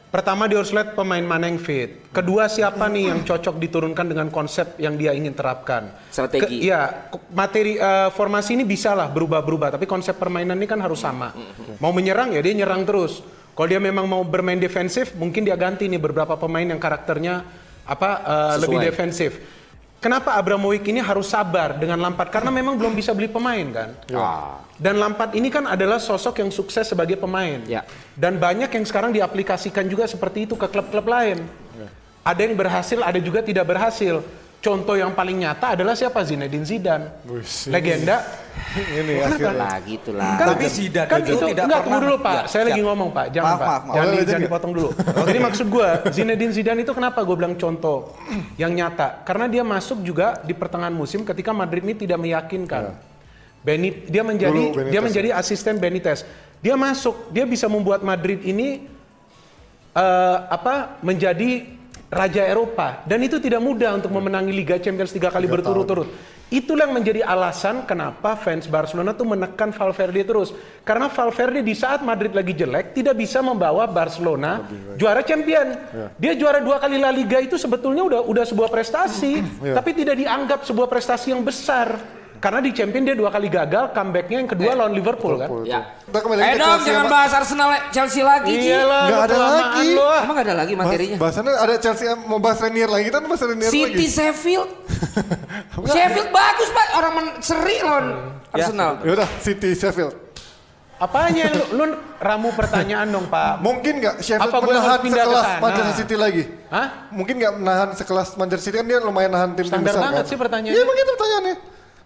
[0.07, 2.09] pertama dia harus lihat pemain mana yang fit.
[2.09, 5.93] Kedua siapa nih yang cocok diturunkan dengan konsep yang dia ingin terapkan.
[6.09, 6.65] Strategi.
[6.65, 10.99] Iya, ko- materi eh, formasi ini bisa lah berubah-berubah, tapi konsep permainan ini kan harus
[10.99, 11.35] sama.
[11.77, 13.21] Mau menyerang ya dia nyerang terus.
[13.53, 17.41] Kalau dia memang mau bermain defensif, mungkin dia ganti nih beberapa pemain yang karakternya
[17.85, 18.61] apa Sesuai.
[18.65, 19.31] lebih defensif.
[19.97, 22.29] Kenapa Abramovich ini harus sabar dengan Lampard?
[22.29, 23.89] Karena memang belum bisa beli pemain kan.
[24.13, 24.61] Ah.
[24.77, 27.65] Dan Lampard ini kan adalah sosok yang sukses sebagai pemain.
[27.65, 27.81] Ya.
[28.13, 31.41] Dan banyak yang sekarang diaplikasikan juga seperti itu ke klub-klub lain.
[32.27, 34.19] Ada yang berhasil, ada juga tidak berhasil.
[34.57, 36.25] Contoh yang paling nyata adalah siapa?
[36.25, 37.05] Zinedine Zidane.
[37.29, 38.25] Wih, Legenda.
[38.97, 39.53] Ini akhirnya.
[39.53, 40.33] Lah gitulah.
[40.33, 42.33] Tapi Zidane kan itu itu tidak enggak pernah- tunggu dulu Pak.
[42.33, 42.87] Ya, Saya lagi siap.
[42.89, 43.25] ngomong Pak.
[43.31, 43.67] Jangan Maaf, Pak.
[43.69, 43.93] maaf, maaf.
[43.95, 44.45] Jangan, Oh, jangan ya.
[44.49, 44.89] dipotong dulu.
[45.23, 47.97] Jadi maksud gua Zinedine Zidane itu kenapa gue bilang contoh
[48.57, 49.07] yang nyata?
[49.23, 52.97] Karena dia masuk juga di pertengahan musim ketika Madrid ini tidak meyakinkan.
[53.61, 55.05] Beni, dia menjadi Dulu Benitez dia ya.
[55.05, 56.19] menjadi asisten Benitez.
[56.57, 58.89] Dia masuk, dia bisa membuat Madrid ini
[59.93, 61.76] eh, apa menjadi
[62.07, 66.07] raja Eropa dan itu tidak mudah untuk memenangi Liga Champions tiga kali berturut-turut.
[66.47, 70.55] Itulah yang menjadi alasan kenapa fans Barcelona tuh menekan Valverde terus.
[70.87, 74.63] Karena Valverde di saat Madrid lagi jelek tidak bisa membawa Barcelona
[74.95, 75.75] juara champion.
[76.15, 79.43] Dia juara dua kali La Liga itu sebetulnya udah udah sebuah prestasi,
[79.77, 82.16] tapi tidak dianggap sebuah prestasi yang besar.
[82.37, 85.49] Karena di champion dia dua kali gagal, comebacknya yang kedua lawan Liverpool kan.
[85.63, 85.97] Ya.
[85.99, 88.69] Kita kembali lagi Eh ke dong, Chelsea jangan sama- bahas Arsenal Chelsea lagi, Ci.
[88.69, 89.87] Iyalah, Nggak ada lagi.
[89.91, 90.09] lo.
[90.13, 91.17] Emang gak ada lagi materinya?
[91.17, 94.05] Bahasannya ada Chelsea mau bahas Renier lagi kita bahas Renier City lagi.
[94.07, 94.69] Sheffield.
[95.89, 98.05] Sheffield bagus pak, orang men- seri lawan
[98.49, 98.91] Arsenal.
[99.01, 100.13] Ya udah City Sheffield.
[100.97, 101.85] Apanya lu, lu
[102.17, 103.61] ramu pertanyaan dong Pak.
[103.61, 105.45] Mungkin nggak Sheffield Apa menahan sekelas?
[105.59, 106.43] Manchester City lagi?
[106.67, 106.87] Hah?
[107.09, 110.17] Mungkin nggak menahan sekelas Manchester City kan dia lumayan nahan tim tim Standar besar banget
[110.19, 110.29] kan?
[110.29, 110.73] sih pertanyaannya.
[110.73, 111.55] Iya begitu pertanyaannya.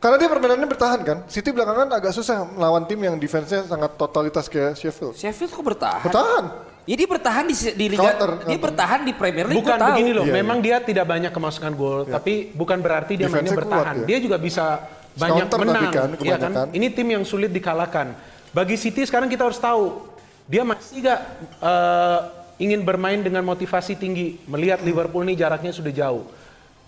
[0.01, 1.17] Karena dia permainannya bertahan kan.
[1.29, 5.13] City belakangan agak susah melawan tim yang defense-nya sangat totalitas kayak Sheffield.
[5.13, 6.01] Sheffield kok bertahan?
[6.09, 6.45] Bertahan.
[6.89, 8.65] Ya dia bertahan di, di Liga, Counter, dia counter.
[8.65, 9.61] bertahan di Premier League.
[9.61, 13.53] Bukan begini loh, Iya, memang dia tidak banyak kemasukan gol, tapi bukan berarti dia mainnya
[13.53, 14.01] bertahan.
[14.01, 14.07] kuat, ya.
[14.09, 16.51] Dia juga bisa banyak Counter tapi menang, kan, ya kan?
[16.73, 18.17] Ini tim yang sulit dikalahkan.
[18.49, 20.09] Bagi City sekarang kita harus tahu,
[20.49, 21.19] dia masih gak
[21.61, 22.19] eh,
[22.65, 26.25] ingin bermain dengan motivasi tinggi, melihat Liverpool ini jaraknya sudah jauh.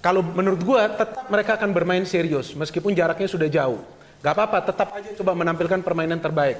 [0.03, 3.79] Kalau menurut gua tetap mereka akan bermain serius meskipun jaraknya sudah jauh.
[4.19, 6.59] Gak apa-apa, tetap aja coba menampilkan permainan terbaik.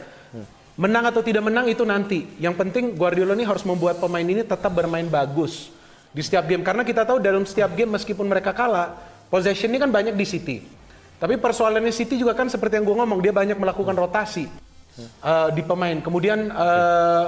[0.80, 2.28] Menang atau tidak menang itu nanti.
[2.40, 5.72] Yang penting Guardiola ini harus membuat pemain ini tetap bermain bagus
[6.12, 6.64] di setiap game.
[6.64, 8.96] Karena kita tahu dalam setiap game meskipun mereka kalah,
[9.28, 10.58] possession ini kan banyak di City.
[11.20, 14.48] Tapi persoalannya City juga kan seperti yang gue ngomong, dia banyak melakukan rotasi
[15.00, 16.00] eh, di pemain.
[16.04, 17.26] Kemudian eh,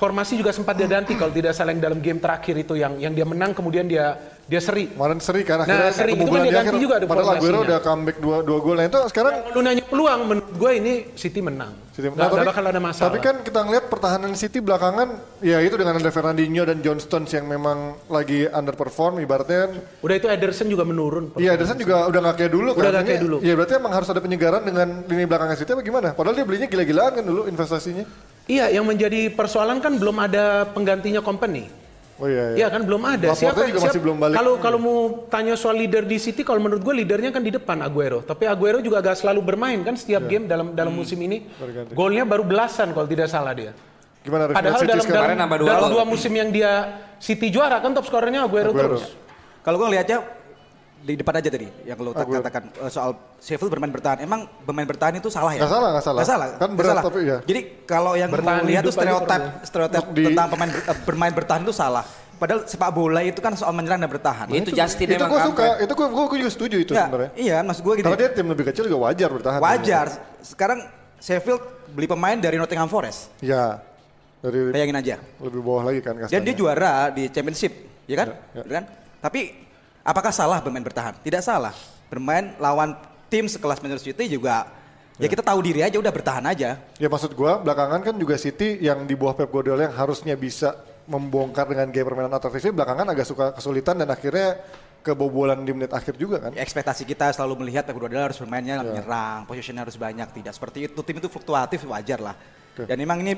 [0.00, 3.12] formasi juga sempat dia ganti kalau tidak salah yang dalam game terakhir itu yang yang
[3.12, 4.16] dia menang kemudian dia
[4.50, 4.90] dia seri.
[4.90, 6.12] Kemarin seri kan Nah, akhirnya seri.
[6.12, 6.82] Itu kan dia di ganti akhir.
[6.82, 8.74] juga ada Padahal Aguero udah comeback dua, dua gol.
[8.74, 11.72] Nah itu sekarang Kalau nanya peluang, menurut gue ini City menang.
[11.90, 13.06] City- Nggak- Nah, nggak bakal ada masalah.
[13.06, 15.08] Tapi kan kita ngeliat pertahanan City belakangan
[15.38, 20.14] ya itu dengan ada Fernandinho dan John Stones yang memang lagi underperform ibaratnya kan Udah
[20.16, 21.30] itu Ederson juga menurun.
[21.36, 23.06] Iya, Ederson juga udah gak kayak dulu Udah kan.
[23.06, 23.36] kayak dulu.
[23.38, 26.08] Iya, berarti emang harus ada penyegaran dengan lini belakangnya City apa gimana?
[26.10, 28.02] Padahal dia belinya gila-gilaan kan dulu investasinya.
[28.44, 31.70] Iya, yang menjadi persoalan kan belum ada penggantinya company.
[32.20, 33.32] Oh iya, Iya kan belum ada.
[33.32, 34.36] Laporte juga masih belum balik.
[34.36, 34.98] Kalau kalau mau
[35.32, 38.20] tanya soal leader di City, kalau menurut gue leadernya kan di depan Aguero.
[38.20, 40.30] Tapi Aguero juga agak selalu bermain kan setiap Iya.
[40.30, 41.48] game dalam dalam musim ini.
[41.56, 41.96] Berganti.
[41.96, 43.72] Golnya baru belasan kalau tidak salah dia.
[44.20, 46.72] Gimana harus Padahal City dalam dalam, dua dalam dua musim yang dia
[47.16, 49.00] City juara kan top skornya Aguero, Aguero.
[49.00, 49.16] terus.
[49.64, 50.18] Kalau gue ngelihatnya
[51.00, 54.20] di depan aja tadi yang lo katakan eh, soal Sheffield bermain bertahan.
[54.20, 55.64] Emang bermain bertahan itu salah ya?
[55.64, 56.20] Nggak salah, nggak salah.
[56.20, 56.48] Nggak salah.
[56.54, 57.02] Kan berat salah.
[57.02, 57.38] tapi ya.
[57.42, 59.64] Jadi kalau yang Bertahan mau lihat tuh stereotip perlu.
[59.64, 62.04] stereotip di- tentang pemain ber- eh, bermain bertahan itu salah.
[62.36, 64.48] Padahal sepak bola itu kan soal menyerang dan bertahan.
[64.48, 67.30] itu Justin Itu gue suka, itu gue gue juga setuju itu Ya, sebenarnya.
[67.34, 68.04] iya, maksud gue gini.
[68.06, 69.60] Karena dia tim lebih kecil juga wajar bertahan.
[69.60, 70.06] Wajar.
[70.40, 70.78] Sekarang
[71.16, 71.60] Sheffield
[71.90, 73.28] beli pemain dari Nottingham Forest.
[73.40, 73.84] Iya.
[74.40, 75.16] Dari Bayangin aja.
[75.36, 77.72] lebih bawah lagi kan Dan dia juara di championship,
[78.04, 78.28] ya kan?
[78.32, 78.62] Ya, ya.
[78.62, 78.84] Ya kan?
[79.20, 79.40] Tapi
[80.02, 81.16] apakah salah bermain bertahan?
[81.20, 81.74] Tidak salah.
[82.10, 82.96] Bermain lawan
[83.30, 84.66] tim sekelas Manchester City juga
[85.20, 86.80] ya, kita tahu diri aja udah bertahan aja.
[86.98, 90.74] Ya maksud gua belakangan kan juga City yang di bawah Pep Guardiola yang harusnya bisa
[91.06, 94.58] membongkar dengan gaya permainan atraktifnya belakangan agak suka kesulitan dan akhirnya
[95.00, 96.52] kebobolan di menit akhir juga kan.
[96.52, 98.84] ekspektasi kita selalu melihat Pep Guardiola harus bermainnya Iya.
[98.84, 101.00] menyerang, positionnya harus banyak, tidak seperti itu.
[101.00, 102.36] Tim itu fluktuatif wajar lah.
[102.76, 103.32] Dan memang ini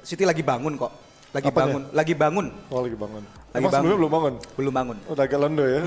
[0.00, 0.92] City lagi bangun kok,
[1.34, 1.60] lagi Apanya?
[1.66, 3.24] bangun, lagi bangun, Oh lagi bangun.
[3.50, 4.34] Lagi Emang sebelumnya belum bangun?
[4.54, 4.96] belum bangun.
[5.10, 5.80] Udah agak londo ya.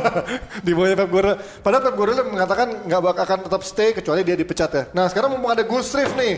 [0.64, 1.36] di bawahnya Pep Guardiola.
[1.60, 4.82] Padahal Pep Guardiola mengatakan nggak bak- akan tetap stay kecuali dia dipecat ya.
[4.90, 6.34] Nah sekarang mumpung ada Gus Rif nih.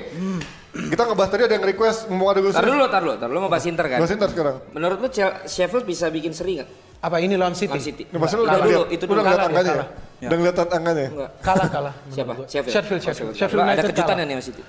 [0.90, 2.72] Kita ngebahas tadi ada yang request mumpung ada Gus Tar Rif.
[2.72, 3.98] dulu, tar dulu, tar dulu mau bahas Inter kan.
[4.02, 4.57] Bahas Inter sekarang.
[4.70, 5.09] Menurut lu
[5.46, 6.68] Sheffield bisa bikin seri nggak?
[6.98, 7.70] Apa ini lawan City?
[7.70, 8.02] Lawan City.
[8.11, 9.14] Nah, maksudnya udah dulu, itu dulu.
[9.14, 9.70] udah ngeliat Kalah dia, angkanya?
[9.70, 9.88] kalah.
[10.16, 10.26] Ya.
[10.26, 11.07] Udah ngeliat angkanya?
[11.07, 11.31] Enggak.
[11.38, 11.94] Kalah kalah.
[12.09, 12.33] Siapa?
[12.42, 12.74] Sheffield.
[12.74, 13.07] Sheffield, Oh, Sheffield.
[13.07, 13.35] Sheffield.
[13.38, 14.62] Sheffield Ada kejutan nih sama City.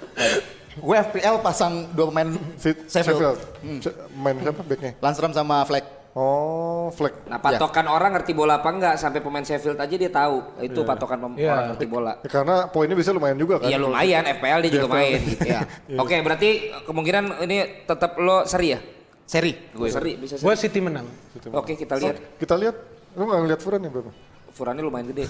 [0.77, 3.37] Gue FPL pasang dua pemain Sheffield.
[3.79, 4.91] Se- Main siapa backnya?
[4.97, 5.85] Landstrom sama Fleck.
[6.13, 7.13] Oh, Fleck.
[7.25, 11.17] Nah patokan orang ngerti bola apa enggak sampai pemain Sheffield aja dia tahu itu patokan
[11.19, 11.51] pem- Iya.
[11.51, 12.13] orang ngerti bola.
[12.17, 13.69] Ya, karena poinnya bisa lumayan juga kan.
[13.69, 14.97] Iya lumayan, FPL dia Di juga FPL.
[14.97, 15.61] main gitu ya.
[16.01, 16.49] Oke berarti
[16.83, 18.79] kemungkinan ini tetap lo seri ya?
[19.23, 19.53] Seri.
[19.69, 20.61] Gue seri bisa Gue seri.
[20.63, 21.05] City menang.
[21.51, 22.15] Oke kita lihat.
[22.35, 22.75] Kita lihat.
[23.13, 24.11] Lu nggak ngeliat Furan ya berapa?
[24.57, 25.29] Furannya lumayan gede.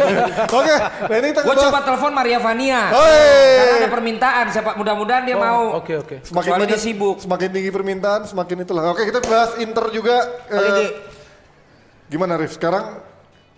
[0.58, 0.74] Oke,
[1.10, 2.94] nah ini kita Gue coba telepon Maria Vania.
[2.94, 3.26] Hoi.
[3.58, 5.74] Karena ada permintaan, siapa mudah-mudahan dia mau.
[5.74, 6.22] Oh, Oke oke.
[6.22, 7.16] Semakin Kecuali dia banyak- sibuk.
[7.18, 8.94] Semakin tinggi permintaan, semakin itulah.
[8.94, 10.22] Oke, kita bahas Inter juga.
[10.46, 10.94] Eh,
[12.06, 12.54] gimana Rif?
[12.54, 13.02] Sekarang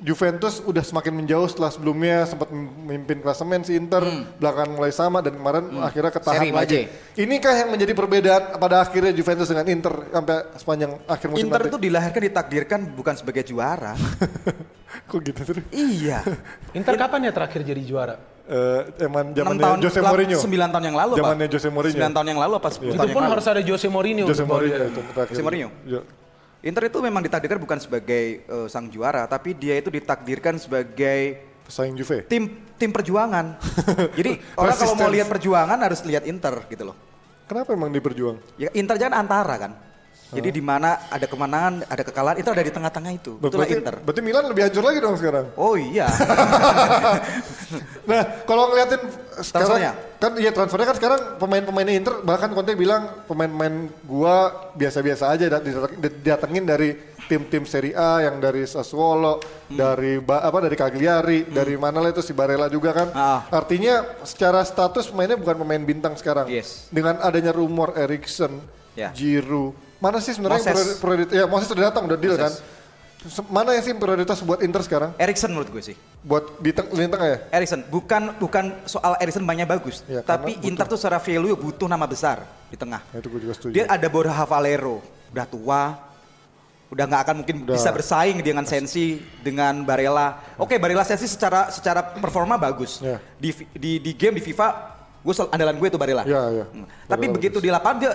[0.01, 4.01] Juventus udah semakin menjauh setelah sebelumnya sempat memimpin klasemen si Inter,
[4.41, 6.81] belakangan mulai sama dan kemarin akhirnya ketahan Seri, lagi.
[7.21, 11.69] Inikah yang menjadi perbedaan pada akhirnya Juventus dengan Inter sampai sepanjang akhir musim Inter nanti?
[11.69, 13.93] itu dilahirkan ditakdirkan bukan sebagai juara.
[15.13, 15.65] Kok gitu sih?
[15.71, 16.25] iya.
[16.73, 18.17] Inter kapan ya terakhir jadi juara?
[18.51, 20.39] Eh, emang 6 zamannya tahun, Jose Mourinho.
[20.43, 21.15] 9 tahun yang lalu?
[21.23, 21.99] Zamannya Jose Mourinho.
[22.03, 23.33] 9 tahun yang lalu apa 10 Itu tahun pun yang lalu?
[23.37, 24.25] harus ada Jose Mourinho.
[24.27, 24.89] Jose Mourinho dia.
[24.91, 25.33] itu terakhir.
[25.37, 25.69] Jose Mourinho?
[26.61, 31.97] Inter itu memang ditakdirkan bukan sebagai eh, sang juara, tapi dia itu ditakdirkan sebagai Pesaing
[31.97, 32.27] Juve.
[32.29, 33.57] tim tim perjuangan.
[34.19, 36.97] Jadi orang kalau mau lihat perjuangan harus lihat Inter gitu loh.
[37.49, 38.61] Kenapa emang diperjuang?
[38.61, 39.73] Ya Inter jangan antara kan.
[40.31, 43.33] Jadi di mana ada kemenangan, ada kekalahan, Inter ada di tengah-tengah itu.
[43.37, 43.95] Itulah berarti, Inter.
[43.99, 45.47] berarti Milan lebih hancur lagi dong sekarang.
[45.55, 46.07] Oh iya.
[48.01, 48.99] Nah, kalau ngeliatin
[49.39, 54.37] sekarang kan iya transfernya kan sekarang pemain-pemainnya Inter bahkan Conte bilang pemain-pemain gua
[54.75, 56.89] biasa-biasa aja dat- didateng- didatengin dari
[57.25, 59.39] tim-tim Serie A yang dari Sassuolo,
[59.71, 59.79] Hmm.
[59.79, 63.09] dari apa dari Cagliari, dari mana lah itu si Barella juga kan.
[63.15, 63.47] Ah.
[63.49, 66.51] Artinya secara status pemainnya bukan pemain bintang sekarang.
[66.51, 66.91] Yes.
[66.91, 68.59] Dengan adanya rumor Erikson,
[68.93, 69.15] Ya.
[69.15, 71.33] Giroud, mana sih sebenarnya prioritas?
[71.33, 72.45] Ya Moses sudah datang, udah deal Moses.
[72.59, 72.79] kan.
[73.47, 75.13] Mana yang sih prioritas buat Inter sekarang?
[75.15, 75.97] Erikson menurut gue sih.
[76.25, 77.39] Buat di teng- lini tengah ya?
[77.53, 82.09] Erikson bukan bukan soal Erikson banyak bagus, Ya, tapi Inter tuh secara value butuh nama
[82.09, 83.05] besar di tengah.
[83.13, 83.73] Ya, itu gue juga setuju.
[83.77, 85.83] Dia ada Borja Valero, udah tua,
[86.89, 87.77] udah nggak akan mungkin Udah.
[87.77, 90.57] bisa bersaing dengan Sensi, dengan Barella.
[90.57, 93.05] Oke, Barella Sensi secara secara performa bagus.
[93.05, 93.21] Ya.
[93.37, 94.69] Di, di di game di FIFA,
[95.21, 96.25] gue sel- andalan gue itu Barella.
[96.25, 96.65] Ya, ya.
[96.69, 96.87] Hmm.
[97.07, 98.13] Tapi begitu di lapangan dia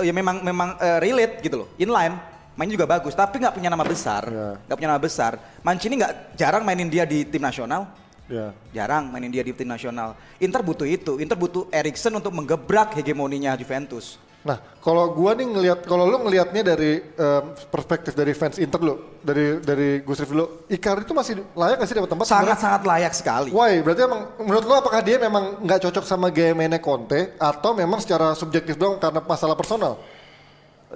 [0.00, 2.14] ya memang memang eh, relate gitu loh, inline.
[2.54, 4.54] Main juga bagus, tapi nggak punya nama besar, Ya.
[4.62, 5.42] nggak punya nama besar.
[5.66, 7.90] Mancini nggak jarang mainin dia di tim nasional,
[8.30, 8.54] Ya.
[8.70, 10.14] jarang mainin dia di tim nasional.
[10.38, 14.22] Inter butuh itu, Inter butuh Erikson untuk menggebrak hegemoninya Juventus.
[14.44, 19.16] Nah, kalau gua nih ngelihat, kalau lu ngelihatnya dari em, perspektif dari fans Inter dulu,
[19.24, 22.26] dari dari Gus Rif dulu, Icardi itu masih layak nggak sih dapat tempat?
[22.28, 23.48] Sangat-sangat layak sekali.
[23.48, 23.80] Why?
[23.80, 28.04] Berarti emang menurut lu apakah dia memang nggak cocok sama gaya mainnya Conte atau memang
[28.04, 29.96] secara subjektif doang karena masalah personal?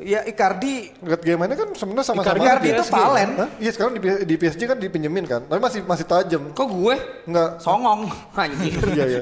[0.03, 2.39] Ya Icardi Lihat mainnya kan sebenarnya sama-sama.
[2.39, 2.83] Icardi itu.
[2.91, 3.49] Hah?
[3.59, 6.43] Iya sekarang di, di PSG kan dipinjemin kan, tapi masih masih tajam.
[6.55, 6.95] Kok gue?
[7.27, 7.51] Enggak.
[7.59, 8.07] songong.
[8.39, 8.75] Anjir.
[8.95, 9.21] iya iya.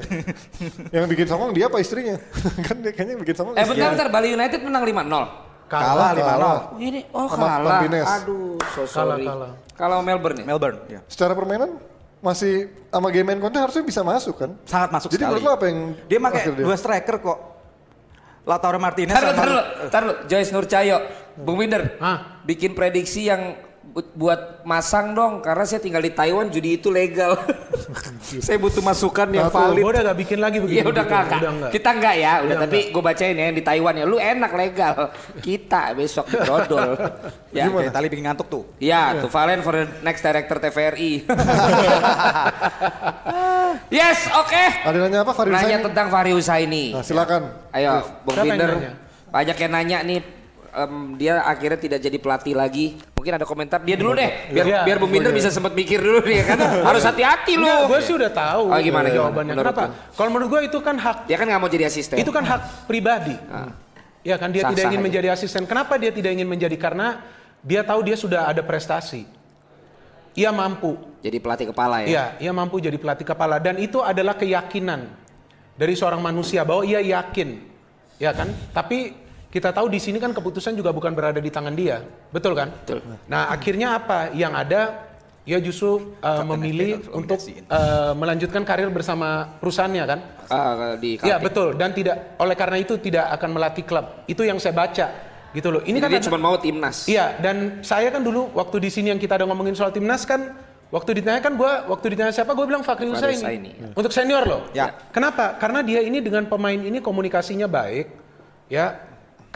[0.93, 2.15] Yang bikin songong dia apa istrinya?
[2.67, 3.53] kan dia kayaknya bikin songong.
[3.57, 5.47] Eh bentar bentar Bali United menang 5-0.
[5.67, 6.23] Kalah 5-0.
[6.23, 6.59] kalah.
[6.79, 7.79] Ini oh kalah.
[8.23, 9.25] Aduh, so Kalah, sorry.
[9.27, 9.51] kalah.
[9.75, 10.45] Kalau Melbourne ya?
[10.47, 10.79] Melbourne.
[10.87, 10.99] ya.
[11.11, 11.75] Secara permainan
[12.17, 14.51] masih sama game main Conte harusnya bisa masuk kan?
[14.65, 15.37] Sangat masuk Jadi sekali.
[15.37, 17.37] menurut lu apa yang Dia pakai dua striker kok.
[18.47, 20.15] Lautaro Martinez Taruh, taruh, taruh.
[20.31, 21.03] Joyce Nurcahyo,
[21.35, 22.39] Bung Winder, Hah?
[22.47, 27.33] bikin prediksi yang buat masang dong, karena saya tinggal di Taiwan, judi itu legal.
[28.45, 29.81] saya butuh masukan yang valid.
[29.81, 30.85] Gue udah gak bikin lagi begitu.
[30.85, 31.71] Iya udah kakak, Udah enggak.
[31.73, 34.51] kita enggak ya, udah, Udah tapi gue bacain ya yang di Taiwan ya, lu enak
[34.53, 35.09] legal,
[35.41, 36.93] kita besok dodol.
[37.57, 38.63] ya, Oke, tali bikin ngantuk tuh.
[38.77, 41.23] Ya, to Valen for the next director TVRI.
[43.97, 44.63] yes, oke.
[44.85, 46.93] Ada nanya apa Nanya tentang Fahri Husaini.
[46.93, 47.49] Nah, silakan.
[47.73, 48.71] Ayo, Bung Binder.
[49.33, 50.36] Banyak yang nanya nih.
[50.69, 52.99] Em, dia akhirnya tidak jadi pelatih lagi.
[53.13, 54.79] Mungkin ada komentar dia dulu deh, biar Iya.
[54.83, 56.57] biar Binder bisa sempat mikir dulu nih kan.
[56.89, 57.65] Harus hati-hati lu.
[57.65, 59.07] gue sih udah tahu Oh, gimana, gimana?
[59.09, 59.53] jawabannya.
[59.53, 60.13] Menurut Kenapa?
[60.13, 62.15] Kalau menurut gue itu kan hak Dia kan nggak mau jadi asisten.
[62.17, 63.35] itu kan hak pribadi.
[64.21, 65.05] Ya kan dia Sah-sah tidak ingin aja.
[65.07, 65.63] menjadi asisten.
[65.63, 66.75] Kenapa dia tidak ingin menjadi?
[66.75, 67.23] Karena
[67.61, 69.23] dia tahu dia sudah ada prestasi.
[70.33, 70.93] Ia mampu.
[71.17, 72.07] jadi pelatih kepala ya.
[72.07, 75.09] Iya, ia mampu jadi pelatih kepala dan itu adalah keyakinan
[75.73, 77.57] dari seorang manusia bahwa ia yakin.
[78.17, 78.47] Ya kan?
[78.71, 82.71] Tapi kita tahu di sini kan keputusan juga bukan berada di tangan dia, betul kan?
[82.83, 82.99] Betul.
[83.31, 84.31] Nah akhirnya apa?
[84.35, 84.81] Yang ada
[85.47, 87.39] ia justru uh, memilih untuk
[87.71, 90.19] uh, melanjutkan karir bersama perusahaannya kan?
[90.51, 94.27] Ah, di Iya betul dan tidak oleh karena itu tidak akan melatih klub.
[94.27, 95.07] Itu yang saya baca
[95.55, 95.81] gitu loh.
[95.87, 97.07] Ini Ini kan dia cuma mau timnas.
[97.07, 100.51] Iya, dan saya kan dulu waktu di sini yang kita ada ngomongin soal timnas kan,
[100.91, 103.39] waktu ditanya kan gua, waktu ditanya siapa, gue bilang Fakri Husaini.
[103.39, 103.89] Husaini, ya.
[103.95, 104.61] Untuk senior loh.
[104.75, 104.91] Ya.
[105.15, 105.55] Kenapa?
[105.55, 108.11] Karena dia ini dengan pemain ini komunikasinya baik,
[108.67, 109.06] ya.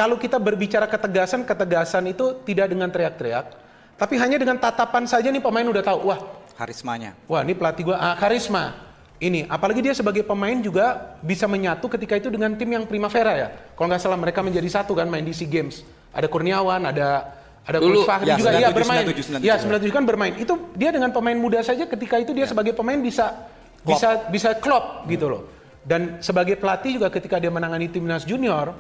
[0.01, 3.53] Kalau kita berbicara ketegasan, ketegasan itu tidak dengan teriak-teriak,
[4.01, 6.17] tapi hanya dengan tatapan saja nih pemain udah tahu, wah,
[6.57, 7.13] Karismanya.
[7.29, 8.89] wah ini pelatih gua ah, karisma.
[9.21, 13.47] Ini, apalagi dia sebagai pemain juga bisa menyatu ketika itu dengan tim yang Primavera ya.
[13.77, 15.85] Kalau nggak salah mereka menjadi satu kan main di SEA Games.
[16.09, 19.03] Ada Kurniawan, ada ada Dulu, Coach Fahri ya, juga iya 97, bermain.
[19.05, 20.33] 97, Iya 97 kan bermain.
[20.41, 23.45] Itu dia dengan pemain muda saja ketika itu dia sebagai pemain bisa
[23.85, 25.41] bisa bisa klop gitu loh.
[25.85, 28.73] Dan sebagai pelatih juga ketika dia menangani timnas junior,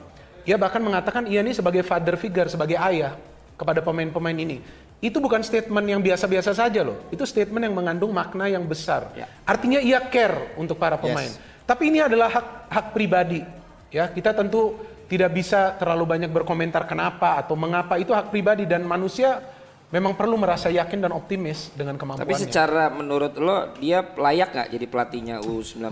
[0.45, 3.17] ia bahkan mengatakan ia ini sebagai father figure, sebagai ayah
[3.57, 4.61] kepada pemain-pemain ini.
[5.01, 7.09] Itu bukan statement yang biasa-biasa saja loh.
[7.09, 9.09] Itu statement yang mengandung makna yang besar.
[9.17, 9.25] Ya.
[9.45, 11.29] Artinya ia care untuk para pemain.
[11.65, 13.41] Tapi ini adalah hak hak pribadi.
[13.89, 14.77] Ya, kita tentu
[15.11, 19.43] tidak bisa terlalu banyak berkomentar kenapa atau mengapa itu hak pribadi dan manusia
[19.91, 22.39] memang perlu merasa yakin dan optimis dengan Tapi kemampuannya.
[22.47, 25.83] secara menurut lo dia layak nggak jadi pelatihnya U19?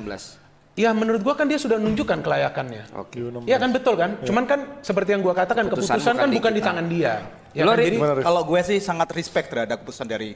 [0.80, 2.96] Ya menurut gua kan dia sudah menunjukkan kelayakannya.
[2.96, 3.20] Oke.
[3.44, 4.16] Iya kan betul kan?
[4.24, 7.14] Cuman kan seperti yang gua katakan Keputusan keputusan, kan bukan di bukan di tangan dia.
[7.52, 7.84] Ya Lo, kan?
[7.84, 7.98] Jadi?
[8.00, 10.32] Kalau gue sih sangat respect terhadap keputusan dari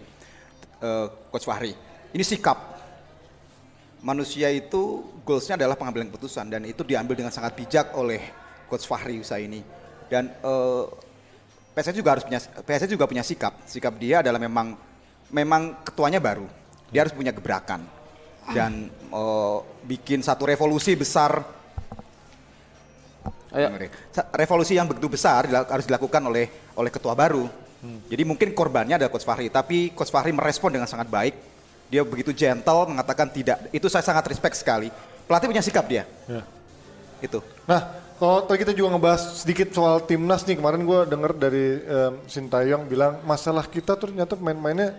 [0.84, 1.72] eh, Coach Fahri.
[2.12, 2.76] Ini sikap.
[4.04, 8.20] Manusia itu goalsnya adalah pengambilan keputusan dan itu diambil dengan sangat bijak oleh
[8.68, 9.64] Coach Fahri Husaini.
[10.12, 10.84] Dan eh,
[11.72, 13.64] PSS juga harus punya PSS juga punya sikap.
[13.64, 14.76] Sikap dia adalah memang
[15.32, 16.52] memang ketuanya baru.
[16.92, 18.03] Dia harus punya gebrakan
[18.52, 21.40] dan eh, bikin satu revolusi besar
[23.54, 23.70] Ayo.
[24.34, 27.46] Revolusi yang begitu besar dilak- harus dilakukan oleh oleh ketua baru.
[27.84, 31.36] Jadi mungkin korbannya adalah Coach Fahri, tapi Coach Fahri merespon dengan sangat baik.
[31.92, 33.70] Dia begitu gentle mengatakan tidak.
[33.76, 34.88] Itu saya sangat respect sekali.
[35.28, 36.08] Pelatih punya sikap dia.
[36.26, 36.42] Ya.
[37.20, 37.44] Itu.
[37.68, 42.14] Nah, kalau tadi kita juga ngebahas sedikit soal timnas nih, kemarin gue denger dari um,
[42.24, 44.96] Sintayong bilang masalah kita tuh ternyata pemain-pemainnya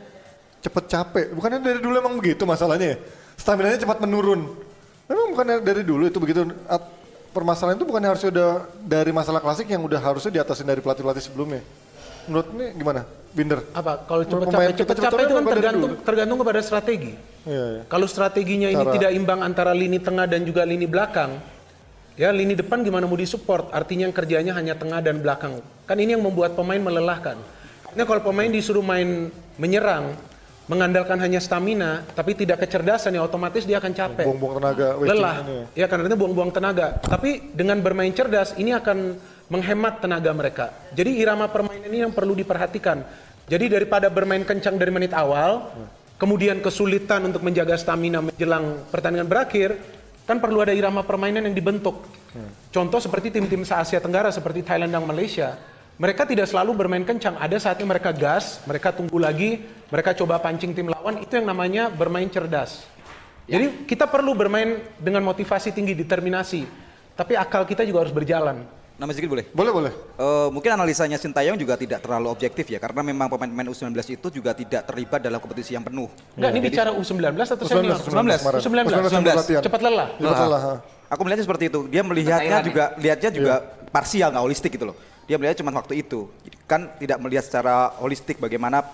[0.61, 1.27] cepet capek.
[1.33, 2.99] Bukannya dari dulu emang begitu masalahnya ya?
[3.39, 4.47] Stamina-nya cepat menurun.
[5.05, 6.49] Memang bukannya dari dulu itu begitu.
[6.65, 11.25] At- permasalahan itu bukannya harusnya udah dari masalah klasik yang udah harusnya diatasin dari pelatih-pelatih
[11.27, 11.67] sebelumnya.
[12.31, 13.03] Menurut ini gimana?
[13.35, 13.67] Binder?
[13.75, 14.07] apa?
[14.07, 17.13] Kalau cepat capek, cepat cepet capek itu kan tergantung tergantung kepada strategi.
[17.45, 17.83] Iya, iya.
[17.91, 21.43] Kalau strateginya ini Cara- tidak imbang antara lini tengah dan juga lini belakang,
[22.15, 23.75] ya lini depan gimana mau disupport?
[23.75, 25.59] Artinya yang kerjanya hanya tengah dan belakang.
[25.85, 27.37] Kan ini yang membuat pemain melelahkan.
[27.99, 30.15] Nah kalau pemain disuruh main menyerang,
[30.65, 34.25] mengandalkan hanya stamina, tapi tidak kecerdasan ya otomatis dia akan capek.
[34.25, 35.37] Buang-buang tenaga, Lelah.
[35.45, 35.85] ini ya.
[35.85, 36.87] Ya karena itu buang-buang tenaga.
[37.05, 39.17] Tapi dengan bermain cerdas ini akan
[39.53, 40.67] menghemat tenaga mereka.
[40.97, 43.05] Jadi irama permainan ini yang perlu diperhatikan.
[43.45, 45.69] Jadi daripada bermain kencang dari menit awal,
[46.17, 49.77] kemudian kesulitan untuk menjaga stamina menjelang pertandingan berakhir,
[50.25, 52.09] kan perlu ada irama permainan yang dibentuk.
[52.73, 55.55] Contoh seperti tim-tim se-Asia Tenggara seperti Thailand dan Malaysia.
[55.95, 57.39] Mereka tidak selalu bermain kencang.
[57.39, 59.63] Ada saatnya mereka gas, mereka tunggu lagi,
[59.95, 61.23] mereka coba pancing tim lawan.
[61.23, 62.83] Itu yang namanya bermain cerdas.
[63.47, 66.67] Jadi kita perlu bermain dengan motivasi tinggi, determinasi.
[67.15, 68.67] Tapi akal kita juga harus berjalan.
[68.95, 69.47] Nama sedikit boleh?
[69.55, 69.93] Boleh, boleh.
[69.95, 74.55] Eh, mungkin analisanya Sintayong juga tidak terlalu objektif ya karena memang pemain-pemain U19 itu juga
[74.55, 76.11] tidak terlibat dalam kompetisi yang penuh.
[76.39, 77.99] Enggak, ini bicara U19 atau senior?
[78.03, 78.59] 19, 19 kemarin.
[78.63, 78.79] U19.
[78.99, 79.63] U19 latihan.
[79.63, 80.09] Cepat lelah.
[80.15, 80.63] Cepat lelah.
[81.11, 81.81] Aku melihatnya seperti itu.
[81.87, 83.55] Dia melihatnya juga lihatnya juga
[83.95, 84.97] parsial nggak holistik gitu loh.
[85.25, 86.29] Dia melihat cuma waktu itu.
[86.69, 88.85] Kan tidak melihat secara holistik bagaimana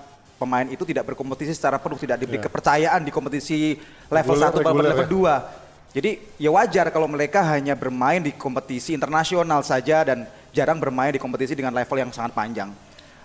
[0.41, 3.77] pemain itu tidak berkompetisi secara penuh, tidak diberi kepercayaan di kompetisi
[4.09, 5.95] level Reguler, 1 maupun level 2.
[6.01, 10.23] Jadi ya wajar kalau mereka hanya bermain di kompetisi internasional saja dan
[10.55, 12.71] jarang bermain di kompetisi dengan level yang sangat panjang.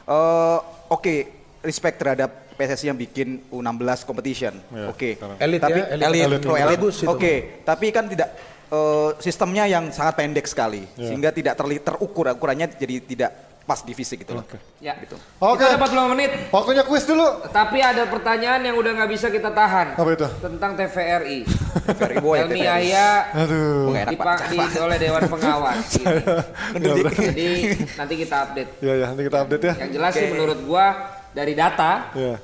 [0.05, 1.29] Eh, Oke,
[1.65, 4.53] respect terhadap PSSI yang bikin U16 competition.
[4.69, 5.17] Ya, Oke.
[5.17, 5.37] sekarang.
[5.41, 6.05] Elit tapi ya, elit.
[6.05, 6.63] elit, Elit pro juga.
[6.63, 6.77] elit.
[6.79, 7.09] Bagus itu.
[7.09, 7.33] Oke,
[7.65, 8.29] tapi kan tidak
[8.67, 11.09] eh, sistemnya yang sangat pendek sekali Ya.
[11.09, 13.31] sehingga tidak terli- terukur ukurannya jadi tidak
[13.65, 14.45] pas di fisik gitu loh.
[14.77, 14.93] Ya.
[14.95, 15.17] Gitu.
[15.41, 15.57] Oke.
[15.57, 16.31] Kita dapat 40 menit.
[16.53, 17.25] Waktunya kuis dulu.
[17.49, 19.97] Tapi ada pertanyaan yang udah nggak bisa kita tahan.
[19.97, 20.27] Apa itu?
[20.37, 21.39] Tentang TVRI.
[21.81, 22.61] TVRI boy, Helmi.
[22.61, 23.89] Ayah Aduh.
[23.89, 25.81] Nggak enak, dipak di oleh Dewan Pengawas.
[25.97, 27.01] Ini.
[27.09, 27.49] Jadi
[27.97, 28.69] nanti kita update.
[28.79, 29.73] Ya, ya, nanti kita update ya.
[29.81, 30.85] Yang jelas sih menurut gua
[31.33, 32.37] dari data Ya,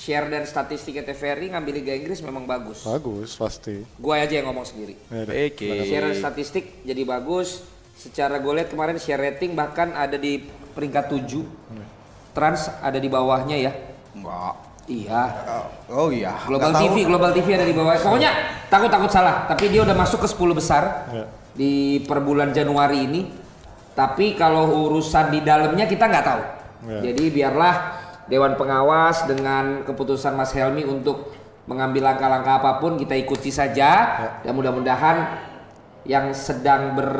[0.00, 2.88] share dan statistiknya TVRI ngambil Liga Inggris memang bagus.
[2.88, 3.84] bagus pasti.
[4.00, 4.96] Gua aja yang ngomong sendiri.
[5.12, 5.28] Ya.
[5.28, 5.68] Oke.
[5.84, 7.60] Share dan statistik jadi bagus.
[8.00, 10.40] Secara gue lihat kemarin share rating bahkan ada di
[10.72, 11.44] peringkat 7.
[12.32, 13.72] Trans ada di bawahnya ya.
[14.16, 14.56] Enggak.
[14.88, 15.22] Iya.
[15.92, 16.32] Oh iya.
[16.48, 17.08] Global Nggak TV, tahu.
[17.12, 17.92] Global TV ada di bawah.
[18.00, 18.30] Pokoknya
[18.72, 20.82] takut takut salah, tapi dia udah masuk ke 10 besar
[21.12, 21.24] Ya.
[21.52, 23.20] di per bulan Januari ini.
[23.92, 26.42] Tapi kalau urusan di dalamnya kita nggak tahu.
[26.88, 27.12] Ya.
[27.12, 27.99] Jadi biarlah
[28.30, 31.34] Dewan Pengawas dengan keputusan Mas Helmi untuk
[31.66, 33.90] mengambil langkah-langkah apa pun kita ikuti saja.
[34.46, 35.50] Dan mudah-mudahan
[36.06, 37.12] yang sedang ber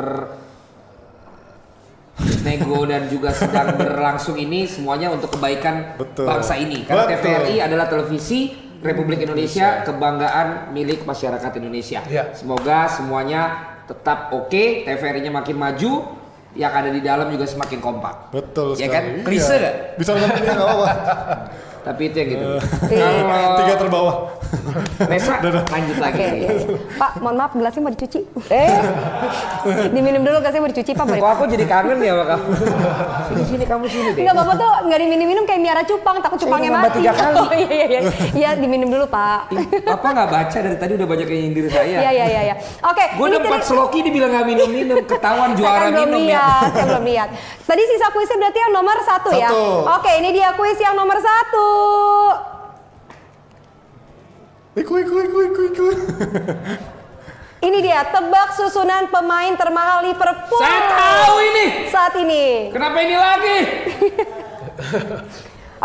[2.41, 6.25] nego dan juga sedang berlangsung ini semuanya untuk kebaikan Betul.
[6.25, 6.87] bangsa ini.
[6.87, 7.19] Karena Betul.
[7.19, 8.39] TVRI adalah televisi
[8.81, 12.01] Republik Indonesia, kebanggaan milik masyarakat Indonesia.
[12.09, 12.33] Ya.
[12.33, 16.20] Semoga semuanya tetap oke, TVRI-nya makin maju,
[16.53, 18.31] yang ada di dalam juga semakin kompak.
[18.31, 18.91] Betul Ya sekali.
[18.91, 19.03] kan?
[19.23, 19.71] Klise Iya.
[19.95, 20.87] Bisa ini nggak apa-apa.
[21.81, 22.47] Tapi itu yang gitu.
[22.91, 23.07] Tiga
[23.57, 24.15] Kalau terbawah.
[25.07, 26.19] Nesa lanjut lagi.
[26.21, 26.77] Oke, iya, iya.
[26.99, 28.19] Pak, mohon maaf gelasnya mau dicuci.
[28.51, 28.69] Eh,
[29.95, 31.05] diminum dulu gelasnya mau dicuci Pak.
[31.07, 32.45] Kok aku jadi kangen ya kamu?
[33.31, 34.21] Sini sini kamu sini deh.
[34.27, 36.99] Enggak bapak tuh nggak diminum-minum kayak miara cupang, takut cupangnya mati.
[36.99, 37.37] tiga kali.
[37.41, 38.01] Oh, iya iya iya.
[38.37, 39.49] Iya diminum dulu Pak.
[39.81, 41.97] Papa nggak baca dari tadi udah banyak yang nyindir saya.
[42.05, 42.41] Iya iya iya.
[42.51, 42.55] iya.
[42.85, 43.05] Oke.
[43.17, 46.37] Gue ini udah empat tadi- sloki dibilang nggak minum-minum, ketahuan juara belum minum ya.
[46.37, 47.29] lihat, saya belum lihat.
[47.65, 49.49] Tadi sisa kuisnya berarti yang nomor satu, ya?
[49.49, 49.63] Satu.
[49.97, 51.70] Oke, ini dia kuis yang nomor satu.
[54.71, 55.87] Iku iku iku iku iku.
[57.61, 60.57] Ini dia, tebak susunan pemain termahal Liverpool.
[60.57, 61.65] Saya tahu ini.
[61.93, 62.73] Saat ini.
[62.73, 63.57] Kenapa ini lagi?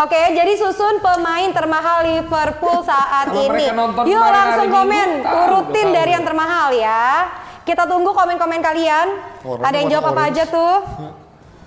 [0.07, 3.69] Oke, jadi susun pemain termahal Liverpool saat ini.
[4.09, 7.29] Yuk langsung komen, Minggu, tahu, urutin dari yang termahal ya.
[7.67, 9.07] Kita tunggu komen-komen kalian.
[9.43, 10.33] Warnanya Ada yang jawab apa orange.
[10.33, 10.75] aja tuh?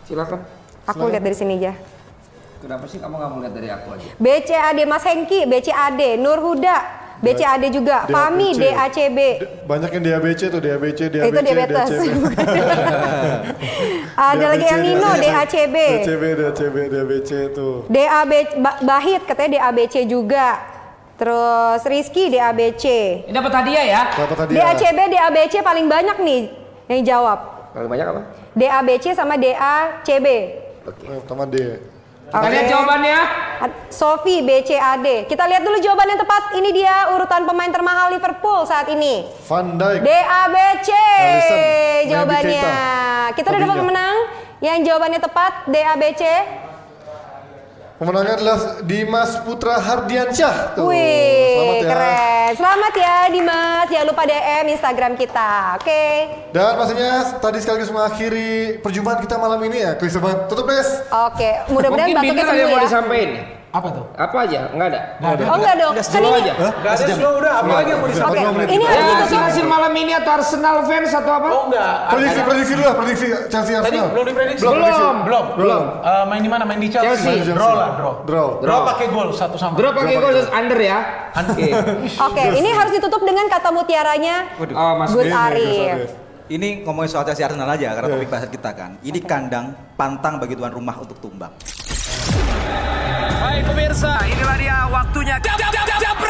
[0.07, 0.39] Silakan.
[0.89, 1.73] Aku lihat dari sini aja.
[2.59, 4.09] Kenapa sih kamu nggak mau lihat dari aku aja?
[4.19, 6.77] BCAD Mas Hengki, BCAD, Nur Huda,
[7.19, 8.11] BCAD juga, DABC.
[8.11, 9.17] Fami, DACB.
[9.63, 11.89] Banyak yang DABC tuh, DABC, DABC, Itu diabetes.
[14.13, 15.75] Ada lagi yang Nino, DACB.
[16.03, 17.87] DACB, DACB, DABC tuh.
[17.87, 20.59] DAB Ba- Bahit katanya DABC juga.
[21.15, 22.85] Terus Rizky DABC.
[23.27, 24.01] Ini dapat hadiah ya?
[24.15, 26.41] Dapat tadi DACB, DABC paling banyak nih
[26.87, 27.39] yang jawab.
[27.71, 28.21] Paling banyak apa?
[28.51, 30.27] DABC sama DACB.
[31.23, 31.55] Sama D.
[32.29, 33.19] Kita lihat jawabannya.
[33.89, 35.25] Sofi BCAD.
[35.25, 36.53] Kita lihat dulu jawaban yang tepat.
[36.53, 39.25] Ini dia urutan pemain termahal Liverpool saat ini.
[39.49, 40.05] Van Dijk.
[40.05, 40.89] DABC
[42.07, 42.71] jawabannya.
[43.33, 44.15] Kita udah dapat pemenang
[44.61, 46.23] yang jawabannya tepat DABC.
[47.99, 50.71] Pemenangnya adalah Dimas Putra Hardiansyah.
[50.71, 50.87] Tuh.
[50.87, 51.89] Wih, Selamat ya.
[51.91, 52.49] keren.
[52.55, 53.85] Selamat ya Dimas.
[53.91, 55.75] Jangan lupa DM Instagram kita.
[55.75, 56.03] Oke.
[56.55, 57.11] Dan pastinya
[57.43, 59.99] tadi sekaligus mengakhiri perjumpaan kita malam ini ya.
[59.99, 60.47] Klise banget.
[60.47, 60.87] Tutup guys.
[61.27, 62.87] Oke, mudah-mudahan Mungkin batuknya Bintang ada yang sembuh mau ya.
[62.87, 63.58] disampaikan.
[63.69, 64.05] Apa tuh?
[64.17, 64.73] Apa aja?
[64.73, 65.01] Enggak ada.
[65.45, 65.93] Oh enggak dong.
[65.93, 66.53] Kan Slow ini aja.
[66.57, 68.51] Gak ada slow udah, apa lagi yang mau Oke, disampaikan?
[68.65, 69.45] ini harus hasil ditutup.
[69.45, 71.47] hasil malam ini atau Arsenal fans atau apa?
[71.53, 71.93] Oh enggak.
[72.09, 72.95] Prediksi, prediksi dulu lah.
[72.97, 74.07] Prediksi Chelsea Tadi Arsenal.
[74.09, 74.61] belum diprediksi.
[74.65, 75.15] Belum.
[75.21, 75.45] Belum.
[75.53, 75.83] Belum.
[76.01, 76.63] Eh, main di mana?
[76.65, 77.13] Main di Chelsea.
[77.13, 77.53] Chelsea.
[77.53, 78.13] Draw lah, draw.
[78.25, 78.47] Draw.
[78.65, 79.77] Draw pakai gol satu sama.
[79.77, 80.97] Drop pakai gol terus under ya.
[81.37, 81.67] Oke.
[82.29, 86.09] Oke, ini harus ditutup dengan kata mutiaranya Oh, Mas Gus Arif.
[86.49, 88.91] Ini ngomongin soal Chelsea Arsenal aja karena topik bahasan kita kan.
[89.05, 91.53] Ini kandang pantang bagi tuan rumah untuk tumbang.
[93.49, 95.41] Baik pemirsa, inilah dia waktunya.
[95.41, 96.28] Jab, jab, jab, jab,